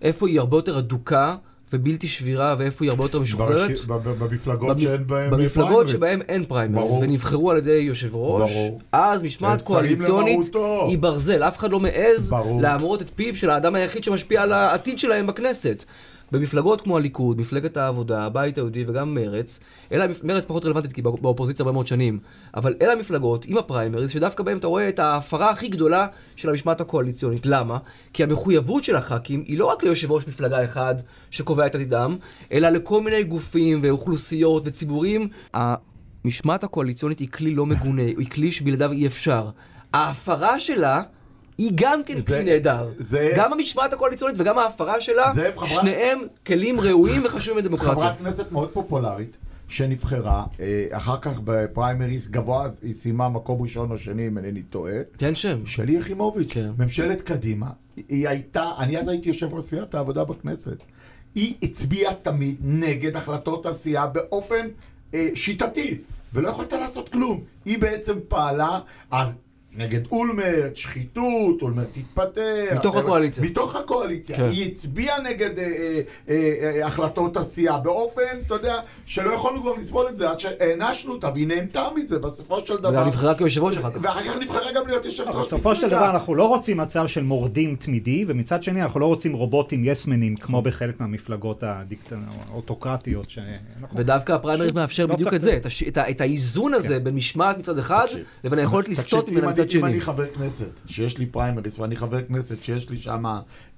איפה 0.01 0.27
היא 0.27 0.39
הרבה 0.39 0.57
יותר 0.57 0.79
אדוקה 0.79 1.35
ובלתי 1.73 2.07
שבירה, 2.07 2.55
ואיפה 2.57 2.85
היא 2.85 2.91
הרבה 2.91 3.03
יותר 3.03 3.19
משוחררת? 3.19 3.69
ברש- 3.71 3.85
במפלגות 4.19 4.77
במפ- 4.77 4.81
שאין 4.81 5.07
בהן 5.07 5.31
במפלגות 5.31 5.69
פריימריז. 5.69 5.91
שבהן 5.91 6.21
אין 6.21 6.43
פריימריז. 6.45 6.93
ונבחרו 7.01 7.51
על 7.51 7.57
ידי 7.57 7.71
יושב 7.71 8.15
ראש, 8.15 8.51
ברור. 8.53 8.81
אז 8.91 9.23
משמעת 9.23 9.61
קואליציונית. 9.61 10.39
היא 10.87 10.97
ברזל, 10.97 11.43
אף 11.43 11.57
אחד 11.57 11.71
לא 11.71 11.79
מעז 11.79 12.29
ברור. 12.29 12.61
להמרות 12.61 13.01
את 13.01 13.07
פיו 13.15 13.35
של 13.35 13.49
האדם 13.49 13.75
היחיד 13.75 14.03
שמשפיע 14.03 14.41
על 14.41 14.51
העתיד 14.53 14.99
שלהם 14.99 15.27
בכנסת. 15.27 15.85
במפלגות 16.31 16.81
כמו 16.81 16.97
הליכוד, 16.97 17.41
מפלגת 17.41 17.77
העבודה, 17.77 18.23
הבית 18.23 18.57
היהודי 18.57 18.85
וגם 18.87 19.13
מרץ, 19.13 19.59
אלה, 19.91 20.05
מרץ 20.23 20.45
פחות 20.45 20.65
רלוונטית 20.65 20.91
כי 20.93 21.01
בא- 21.01 21.11
באופוזיציה 21.21 21.63
הרבה 21.63 21.71
מאוד 21.71 21.87
שנים, 21.87 22.19
אבל 22.55 22.73
אלה 22.81 22.91
המפלגות 22.93 23.45
עם 23.45 23.57
הפריימריז 23.57 24.09
שדווקא 24.11 24.43
בהם 24.43 24.57
אתה 24.57 24.67
רואה 24.67 24.89
את 24.89 24.99
ההפרה 24.99 25.49
הכי 25.49 25.67
גדולה 25.67 26.07
של 26.35 26.49
המשמעת 26.49 26.81
הקואליציונית. 26.81 27.45
למה? 27.45 27.77
כי 28.13 28.23
המחויבות 28.23 28.83
של 28.83 28.95
הח"כים 28.95 29.43
היא 29.47 29.57
לא 29.57 29.65
רק 29.65 29.83
ליושב 29.83 30.11
ראש 30.11 30.27
מפלגה 30.27 30.63
אחד 30.63 30.95
שקובע 31.31 31.65
את 31.65 31.75
עתידם, 31.75 32.15
אלא 32.51 32.69
לכל 32.69 33.01
מיני 33.01 33.23
גופים 33.23 33.79
ואוכלוסיות 33.83 34.63
וציבורים. 34.65 35.27
המשמעת 35.53 36.63
הקואליציונית 36.63 37.19
היא 37.19 37.27
כלי 37.27 37.55
לא 37.55 37.65
מגונה, 37.65 38.01
היא 38.01 38.29
כלי 38.29 38.51
שבלעדיו 38.51 38.91
אי 38.91 39.07
אפשר. 39.07 39.49
ההפרה 39.93 40.59
שלה 40.59 41.01
היא 41.61 41.71
גם 41.75 42.01
כן 42.05 42.15
זה- 42.17 42.23
כלי 42.23 42.43
נהדר. 42.43 42.89
זה- 42.99 43.33
גם 43.37 43.53
המשמעת 43.53 43.93
הקואליציונית 43.93 44.35
וגם 44.39 44.57
ההפרה 44.57 45.01
שלה, 45.01 45.31
זה 45.35 45.51
חברת- 45.55 45.69
שניהם 45.69 46.19
כלים 46.45 46.79
ראויים 46.79 47.25
וחשובים 47.25 47.57
לדמוקרטיה. 47.57 47.93
חברת 47.95 48.17
כנסת 48.17 48.51
מאוד 48.51 48.69
פופולרית, 48.73 49.37
שנבחרה, 49.67 50.45
אה, 50.59 50.85
אחר 50.91 51.17
כך 51.21 51.39
בפריימריס 51.43 52.27
גבוה, 52.27 52.67
היא 52.83 52.93
סיימה 52.93 53.29
מקום 53.29 53.61
ראשון 53.61 53.91
או 53.91 53.97
שני, 53.97 54.27
אם 54.27 54.37
אינני 54.37 54.61
טועה. 54.61 54.93
תן 55.17 55.35
שם. 55.35 55.65
שלי 55.65 55.93
יחימוביץ', 55.97 56.51
כן. 56.53 56.69
ממשלת 56.77 57.21
קדימה, 57.21 57.67
היא 58.09 58.27
הייתה, 58.27 58.63
אני 58.79 58.97
אז 58.99 59.07
הייתי 59.07 59.27
יושב 59.29 59.53
ראש 59.53 59.63
סיעת 59.65 59.95
העבודה 59.95 60.23
בכנסת. 60.23 60.77
היא 61.35 61.53
הצביעה 61.63 62.13
תמיד 62.13 62.55
נגד 62.61 63.15
החלטות 63.15 63.65
הסיעה 63.65 64.07
באופן 64.07 64.67
אה, 65.13 65.27
שיטתי, 65.35 65.97
ולא 66.33 66.49
יכולת 66.49 66.73
לעשות 66.73 67.09
כלום. 67.09 67.41
היא 67.65 67.79
בעצם 67.79 68.13
פעלה 68.27 68.79
נגד 69.77 69.99
אולמרט, 70.11 70.75
שחיתות, 70.75 71.61
אולמרט 71.61 71.87
תתפטר. 71.91 72.65
מתוך 72.75 72.95
אה, 72.95 73.01
הקואליציה. 73.01 73.43
מתוך 73.43 73.75
הקואליציה. 73.75 74.37
כן. 74.37 74.43
היא 74.43 74.71
הצביעה 74.71 75.21
נגד 75.21 75.59
אה, 75.59 75.63
אה, 75.65 76.01
אה, 76.29 76.35
אה, 76.79 76.85
החלטות 76.87 77.37
הסיעה 77.37 77.77
באופן, 77.79 78.21
אתה 78.47 78.53
יודע, 78.53 78.75
שלא 79.05 79.31
יכולנו 79.33 79.61
כבר 79.61 79.73
לסבול 79.75 80.07
את 80.09 80.17
זה 80.17 80.29
עד 80.29 80.39
שהענשנו 80.39 81.11
אותה, 81.13 81.29
והיא 81.33 81.47
נהנתה 81.47 81.83
מזה 81.95 82.19
בסופו 82.19 82.59
של 82.65 82.77
דבר. 82.77 82.89
וגם 82.89 83.07
נבחרה 83.07 83.35
כיושב 83.35 83.63
ראש 83.63 83.77
אחר 83.77 83.91
כך. 83.91 83.97
ואחר 84.01 84.23
כך 84.23 84.37
נבחרה 84.37 84.71
גם 84.75 84.87
להיות 84.87 85.05
יושבת 85.05 85.27
ראש 85.35 85.45
בסופו 85.47 85.75
של. 85.75 85.89
דבר 85.89 86.09
אנחנו 86.11 86.35
לא 86.35 86.47
רוצים 86.47 86.77
מצב 86.77 87.07
של 87.07 87.23
מורדים 87.23 87.75
תמידי, 87.75 88.25
ומצד 88.27 88.63
שני 88.63 88.81
אנחנו 88.83 88.99
לא 88.99 89.05
רוצים 89.05 89.33
רובוטים 89.33 89.81
יסמנים, 89.85 90.35
כמו 90.35 90.61
בחלק 90.61 90.99
מהמפלגות 90.99 91.63
האוטוקרטיות. 92.47 93.29
שאנחנו- 93.29 93.97
ודווקא 93.99 94.31
הפריימריז 94.31 94.69
פשוט 94.69 94.77
מאפשר 94.79 95.05
לא 95.05 95.15
בדיוק 95.15 95.33
את 95.33 95.41
זה, 95.41 95.55
את 95.57 95.65
הש- 95.65 95.83
את 95.83 95.97
ה- 95.97 96.09
את 96.09 96.21
האיזון 96.21 96.73
הזה 96.73 96.99
בין 96.99 97.15
משמעת 97.15 97.57
מצד 97.57 97.77
אחד, 97.77 98.05
תקשיב. 98.05 98.23
לבין 98.43 98.59
היכולת 98.59 98.89
לסטות 98.89 99.29
ממנה 99.29 99.60
אני- 99.61 99.67
מצד 99.69 99.75
אם 99.75 99.81
שני. 99.81 99.91
אני 99.91 100.01
חבר 100.01 100.27
כנסת, 100.27 100.81
שיש 100.85 101.17
לי 101.17 101.25
פריימריס, 101.25 101.79
ואני 101.79 101.95
חבר 101.95 102.21
כנסת 102.21 102.63
שיש 102.63 102.89
לי 102.89 102.97
שם 102.97 103.23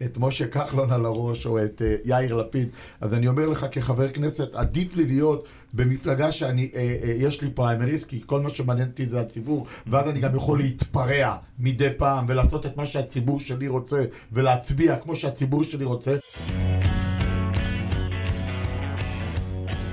את 0.03 0.17
משה 0.17 0.47
כחלון 0.47 0.91
על 0.91 1.05
הראש, 1.05 1.45
או 1.45 1.63
את 1.65 1.81
אה, 1.85 1.95
יאיר 2.05 2.35
לפיד, 2.35 2.69
אז 3.01 3.13
אני 3.13 3.27
אומר 3.27 3.47
לך 3.47 3.65
כחבר 3.71 4.09
כנסת, 4.09 4.55
עדיף 4.55 4.95
לי 4.95 5.05
להיות 5.05 5.47
במפלגה 5.73 6.31
שאני, 6.31 6.69
אה, 6.75 6.79
אה, 7.03 7.13
יש 7.17 7.41
לי 7.41 7.49
פריימריס, 7.49 8.03
כי 8.05 8.21
כל 8.25 8.41
מה 8.41 8.49
שמעניין 8.49 8.87
אותי 8.89 9.05
זה 9.09 9.21
הציבור, 9.21 9.65
ואז 9.87 10.09
אני 10.09 10.19
גם 10.19 10.35
יכול 10.35 10.57
להתפרע 10.57 11.35
מדי 11.59 11.89
פעם, 11.97 12.25
ולעשות 12.27 12.65
את 12.65 12.77
מה 12.77 12.85
שהציבור 12.85 13.39
שלי 13.39 13.67
רוצה, 13.67 14.03
ולהצביע 14.31 14.95
כמו 14.95 15.15
שהציבור 15.15 15.63
שלי 15.63 15.85
רוצה. 15.85 16.15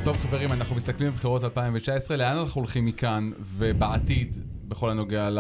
טוב 0.05 0.17
חברים, 0.17 0.53
אנחנו 0.53 0.77
מסתכלים 0.77 1.11
בבחירות 1.13 1.45
2019, 1.45 2.17
לאן 2.17 2.37
אנחנו 2.37 2.61
הולכים 2.61 2.85
מכאן 2.85 3.31
ובעתיד 3.59 4.37
בכל 4.69 4.91
הנוגע 4.91 5.31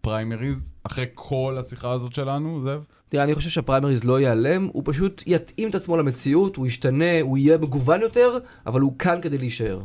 לפריימריז, 0.00 0.72
אחרי 0.82 1.06
כל 1.14 1.56
השיחה 1.60 1.90
הזאת 1.92 2.12
שלנו, 2.12 2.62
זאב? 2.62 2.84
תראה, 3.08 3.24
אני 3.24 3.34
חושב 3.34 3.50
שהפריימריז 3.50 4.04
לא 4.04 4.20
ייעלם, 4.20 4.68
הוא 4.72 4.82
פשוט 4.86 5.22
יתאים 5.26 5.70
את 5.70 5.74
עצמו 5.74 5.96
למציאות, 5.96 6.56
הוא 6.56 6.66
ישתנה, 6.66 7.20
הוא 7.20 7.38
יהיה 7.38 7.58
מגוון 7.58 8.00
יותר, 8.00 8.38
אבל 8.66 8.80
הוא 8.80 8.98
כאן 8.98 9.18
כדי 9.22 9.38
להישאר. 9.38 9.82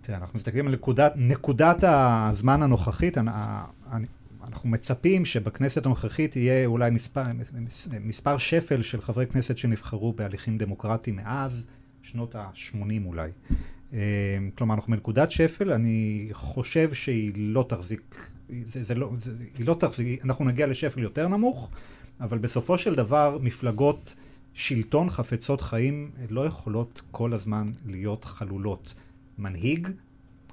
תראה, 0.00 0.18
אנחנו 0.18 0.36
מסתכלים 0.36 0.66
על 0.66 0.72
נקודת, 0.72 1.12
נקודת 1.16 1.84
הזמן 1.86 2.62
הנוכחית, 2.62 3.18
אני- 3.18 4.06
אנחנו 4.44 4.68
מצפים 4.68 5.24
שבכנסת 5.24 5.86
הנוכחית 5.86 6.36
יהיה 6.36 6.66
אולי 6.66 6.90
מספר, 6.90 7.22
מס- 7.54 7.88
מספר 8.00 8.38
שפל 8.38 8.82
של 8.82 9.00
חברי 9.00 9.26
כנסת 9.26 9.58
שנבחרו 9.58 10.12
בהליכים 10.12 10.58
דמוקרטיים 10.58 11.16
מאז 11.16 11.66
שנות 12.02 12.34
ה-80 12.34 12.76
אולי. 13.06 13.30
אה, 13.92 13.98
כלומר, 14.54 14.74
אנחנו 14.74 14.92
בנקודת 14.92 15.30
שפל, 15.30 15.72
אני 15.72 16.28
חושב 16.32 16.92
שהיא 16.94 17.32
לא 17.36 17.64
תחזיק, 17.68 18.30
זה, 18.64 18.84
זה 18.84 18.94
לא, 18.94 19.10
זה, 19.18 19.44
היא 19.58 19.66
לא 19.66 19.76
תחזיק, 19.80 20.24
אנחנו 20.24 20.44
נגיע 20.44 20.66
לשפל 20.66 21.00
יותר 21.00 21.28
נמוך, 21.28 21.70
אבל 22.20 22.38
בסופו 22.38 22.78
של 22.78 22.94
דבר 22.94 23.38
מפלגות 23.42 24.14
שלטון 24.54 25.10
חפצות 25.10 25.60
חיים 25.60 26.10
לא 26.30 26.46
יכולות 26.46 27.02
כל 27.10 27.32
הזמן 27.32 27.72
להיות 27.86 28.24
חלולות. 28.24 28.94
מנהיג, 29.38 29.88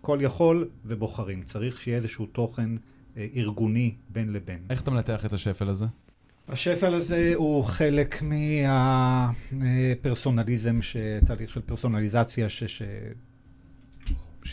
כל 0.01 0.19
יכול 0.21 0.69
ובוחרים. 0.85 1.43
צריך 1.43 1.81
שיהיה 1.81 1.97
איזשהו 1.97 2.25
תוכן 2.25 2.69
אה, 3.17 3.27
ארגוני 3.35 3.95
בין 4.09 4.33
לבין. 4.33 4.59
איך 4.69 4.81
אתה 4.81 4.91
מנתח 4.91 5.25
את 5.25 5.33
השפל 5.33 5.69
הזה? 5.69 5.85
השפל 6.47 6.93
הזה 6.93 7.31
הוא 7.35 7.63
חלק 7.63 8.21
מהפרסונליזם, 9.51 10.81
ש... 10.81 10.97
תהליך 11.25 11.49
של 11.49 11.61
פרסונליזציה 11.61 12.49
ש... 12.49 12.63
ש... 12.63 12.81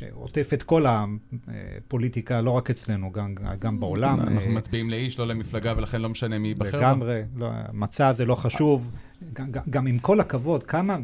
שעוטף 0.01 0.51
את 0.53 0.63
כל 0.63 0.85
הפוליטיקה, 0.89 2.41
לא 2.41 2.51
רק 2.51 2.71
אצלנו, 2.71 3.13
גם, 3.13 3.35
גם 3.59 3.81
בעולם. 3.81 4.21
אנחנו 4.21 4.51
אה, 4.51 4.55
מצביעים 4.55 4.91
לאיש, 4.91 5.19
לא 5.19 5.27
למפלגה, 5.27 5.75
ולכן 5.77 6.01
לא 6.01 6.09
משנה 6.09 6.39
מי 6.39 6.49
ייבחר. 6.49 6.79
לגמרי, 6.79 7.23
לא, 7.37 7.49
מצע 7.73 8.13
זה 8.13 8.25
לא 8.25 8.35
חשוב. 8.35 8.91
גם, 9.33 9.47
גם, 9.71 9.87
עם 9.87 9.99
כל 9.99 10.21
הכבוד, 10.21 10.63
כמה, 10.63 10.97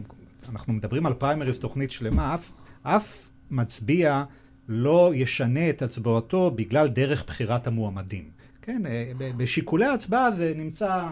אנחנו 0.48 0.72
מדברים 0.72 1.06
על 1.06 1.14
פריימריז 1.14 1.58
תוכנית 1.58 1.90
שלמה, 1.90 2.34
אף, 2.34 2.50
אף 2.82 3.28
מצביע 3.50 4.24
לא 4.68 5.12
ישנה 5.14 5.70
את 5.70 5.82
הצבעתו 5.82 6.50
בגלל 6.50 6.88
דרך 6.88 7.24
בחירת 7.26 7.66
המועמדים. 7.66 8.24
כן, 8.62 8.82
אה, 8.86 9.12
בשיקולי 9.36 9.84
ההצבעה 9.84 10.30
זה 10.30 10.52
נמצא 10.56 11.02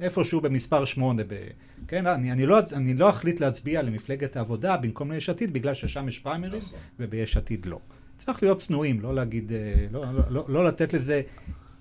איפשהו 0.00 0.40
במספר 0.40 0.84
שמונה. 0.84 1.22
ב, 1.28 1.34
כן, 1.88 2.06
אני, 2.06 2.32
אני, 2.32 2.46
לא, 2.46 2.58
אני 2.72 2.94
לא 2.94 3.10
אחליט 3.10 3.40
להצביע 3.40 3.82
למפלגת 3.82 4.36
העבודה 4.36 4.76
במקום 4.76 5.12
ליש 5.12 5.28
עתיד, 5.28 5.52
בגלל 5.52 5.74
ששם 5.74 6.08
יש 6.08 6.18
פריימריז 6.18 6.70
וביש 7.00 7.36
עתיד 7.36 7.66
לא. 7.66 7.78
צריך 8.18 8.42
להיות 8.42 8.58
צנועים, 8.58 9.00
לא 9.00 9.14
להגיד, 9.14 9.52
אה, 9.52 9.86
לא, 9.92 10.04
לא, 10.12 10.20
לא, 10.30 10.44
לא 10.48 10.64
לתת 10.64 10.92
לזה 10.92 11.20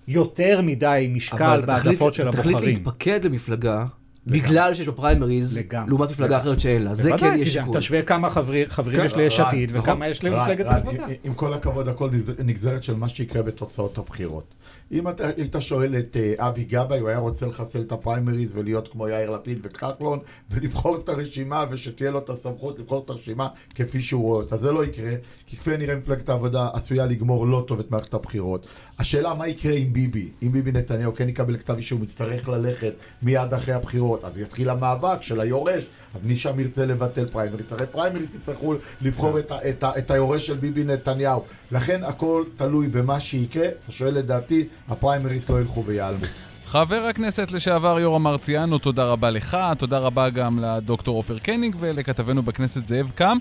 יותר 0.08 0.62
מדי 0.62 1.12
משקל 1.16 1.44
אבל 1.44 1.62
תחליט- 1.62 1.86
בהעדפות 1.86 2.14
של 2.14 2.30
אתה 2.30 2.38
תחליט 2.38 2.56
הבוחרים. 2.56 2.76
להתפקד 2.76 3.26
למפלגה, 3.26 3.86
בגלל 4.28 4.74
שיש 4.74 4.88
בפריימריז. 4.88 5.60
לעומת 5.88 6.10
מפלגה. 6.12 6.40
אחרת 6.40 6.60
שאין 6.60 6.84
לה. 6.84 6.94
זה 6.94 7.12
כן 7.20 7.44
כי 7.44 7.50
שיקול. 7.50 7.78
תשווה 7.80 8.02
כמה 8.02 8.30
חברים, 8.30 8.68
כן, 8.68 9.06
יש 9.06 9.16
ליש 9.16 9.40
עתיד 9.40 9.70
נכון. 9.70 9.80
וכמה 9.90 10.08
יש 10.08 10.24
רן, 10.26 10.32
למפלגת 10.32 10.66
העבודה. 10.66 11.06
עם- 11.24 11.34
כל 11.34 11.54
הכבוד, 11.54 11.88
הכל 11.88 12.10
נגז- 12.10 12.42
נגזרת 12.44 12.84
של 12.84 12.96
מה 12.96 13.08
שיקרה 13.10 13.42
בתוצאות 13.44 13.98
הבחירות. 13.98 14.54
אם 14.92 15.08
אתה 15.10 15.28
היית 15.38 15.56
שואל 15.60 15.96
את 15.96 16.18
אה, 16.20 16.48
אבי 16.48 16.64
גבאי, 16.64 17.00
הוא 17.00 17.10
היה 17.10 17.18
רוצה 17.18 17.46
לחסל 17.46 17.82
את 17.82 17.92
הפריימריז 17.92 18.58
ולהיות 18.58 18.88
כמו 18.88 19.08
יאיר 19.10 19.32
לפיד 19.32 19.60
וכחלון, 19.64 20.20
ולבחור 20.52 20.98
את 20.98 21.10
הרשימה, 21.10 21.66
ושתהיה 21.70 22.12
לו 22.12 22.20
את 22.20 22.30
הסמכות 22.30 22.80
לבחור 22.80 23.02
את 23.06 23.10
הרשימה 23.10 23.48
כפי 23.76 24.02
שהוא 24.02 24.22
רואה 24.24 24.42
אותה. 24.44 24.58
זה 24.58 24.72
לא 24.72 24.86
יקרה, 24.86 25.12
כי 25.46 25.58
כפי 25.58 25.74
הנראה 25.74 25.96
מפלגת 25.96 26.30
העבודה 26.30 26.70
עשויה 26.74 27.06
לגמור 27.06 27.48
לא 27.48 27.64
טוב 27.68 27.80
את 27.80 27.92
מערכת 27.92 28.14
הבחירות. 28.14 28.66
השאלה 29.00 29.34
מה 29.34 29.48
יקרה 29.48 29.74
עם 29.74 29.94
ביבי, 29.94 30.30
אם 30.44 30.52
ביבי 30.52 30.72
נתניהו 30.72 31.16
כן 31.16 31.30
יקבל 31.30 31.58
כתב 31.58 31.76
אישום, 31.76 32.04
יצטרך 32.04 32.50
ללכת 32.50 32.94
מיד 33.22 33.54
אחרי 33.54 33.74
הבחירות, 33.74 34.15
אז 34.24 34.38
יתחיל 34.38 34.70
המאבק 34.70 35.22
של 35.22 35.40
היורש, 35.40 35.84
אז 36.16 36.22
מי 36.24 36.38
שם 36.38 36.60
ירצה 36.60 36.86
לבטל 36.86 37.26
פריימריס, 37.26 37.72
הרי 37.72 37.86
פריימריס 37.88 38.36
יצטרכו 38.36 38.74
לבחור 39.02 39.40
את, 39.40 39.52
את, 39.70 39.84
את 39.98 40.12
היורש 40.12 40.48
של 40.48 40.58
ביבי 40.58 40.84
נתניהו. 40.84 41.44
לכן 41.72 42.04
הכל 42.04 42.44
תלוי 42.56 42.88
במה 42.88 43.20
שיקרה, 43.20 43.66
אתה 43.66 43.92
שואל 43.92 44.14
לדעתי, 44.14 44.68
הפריימריס 44.90 45.50
לא 45.50 45.62
ילכו 45.62 45.84
ויעלמו. 45.86 46.26
חבר 46.66 47.02
הכנסת 47.10 47.52
לשעבר 47.52 48.00
יורם 48.00 48.24
מרציאנו, 48.24 48.78
תודה 48.78 49.04
רבה 49.04 49.30
לך, 49.30 49.58
תודה 49.78 49.98
רבה 49.98 50.30
גם 50.30 50.60
לדוקטור 50.60 51.18
עופר 51.18 51.40
קניג 51.40 51.76
ולכתבנו 51.80 52.44
בכנסת 52.44 52.88
זאב 52.88 53.12
קם. 53.16 53.38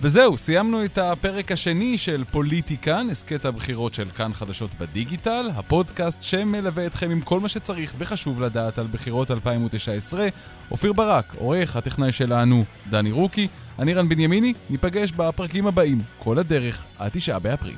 וזהו, 0.00 0.38
סיימנו 0.38 0.84
את 0.84 0.98
הפרק 0.98 1.52
השני 1.52 1.98
של 1.98 2.24
פוליטיקן, 2.30 3.06
הסכת 3.10 3.44
הבחירות 3.44 3.94
של 3.94 4.10
כאן 4.10 4.34
חדשות 4.34 4.70
בדיגיטל, 4.78 5.46
הפודקאסט 5.54 6.22
שמלווה 6.22 6.86
אתכם 6.86 7.10
עם 7.10 7.20
כל 7.20 7.40
מה 7.40 7.48
שצריך 7.48 7.94
וחשוב 7.98 8.40
לדעת 8.42 8.78
על 8.78 8.86
בחירות 8.92 9.30
2019. 9.30 10.28
אופיר 10.70 10.92
ברק, 10.92 11.34
עורך, 11.38 11.76
הטכנאי 11.76 12.12
שלנו, 12.12 12.64
דני 12.90 13.10
רוקי, 13.10 13.48
אני 13.78 13.94
רן 13.94 14.08
בנימיני, 14.08 14.52
ניפגש 14.70 15.12
בפרקים 15.12 15.66
הבאים, 15.66 16.02
כל 16.18 16.38
הדרך 16.38 16.84
עד 16.98 17.10
תשעה 17.12 17.38
באפריל. 17.38 17.76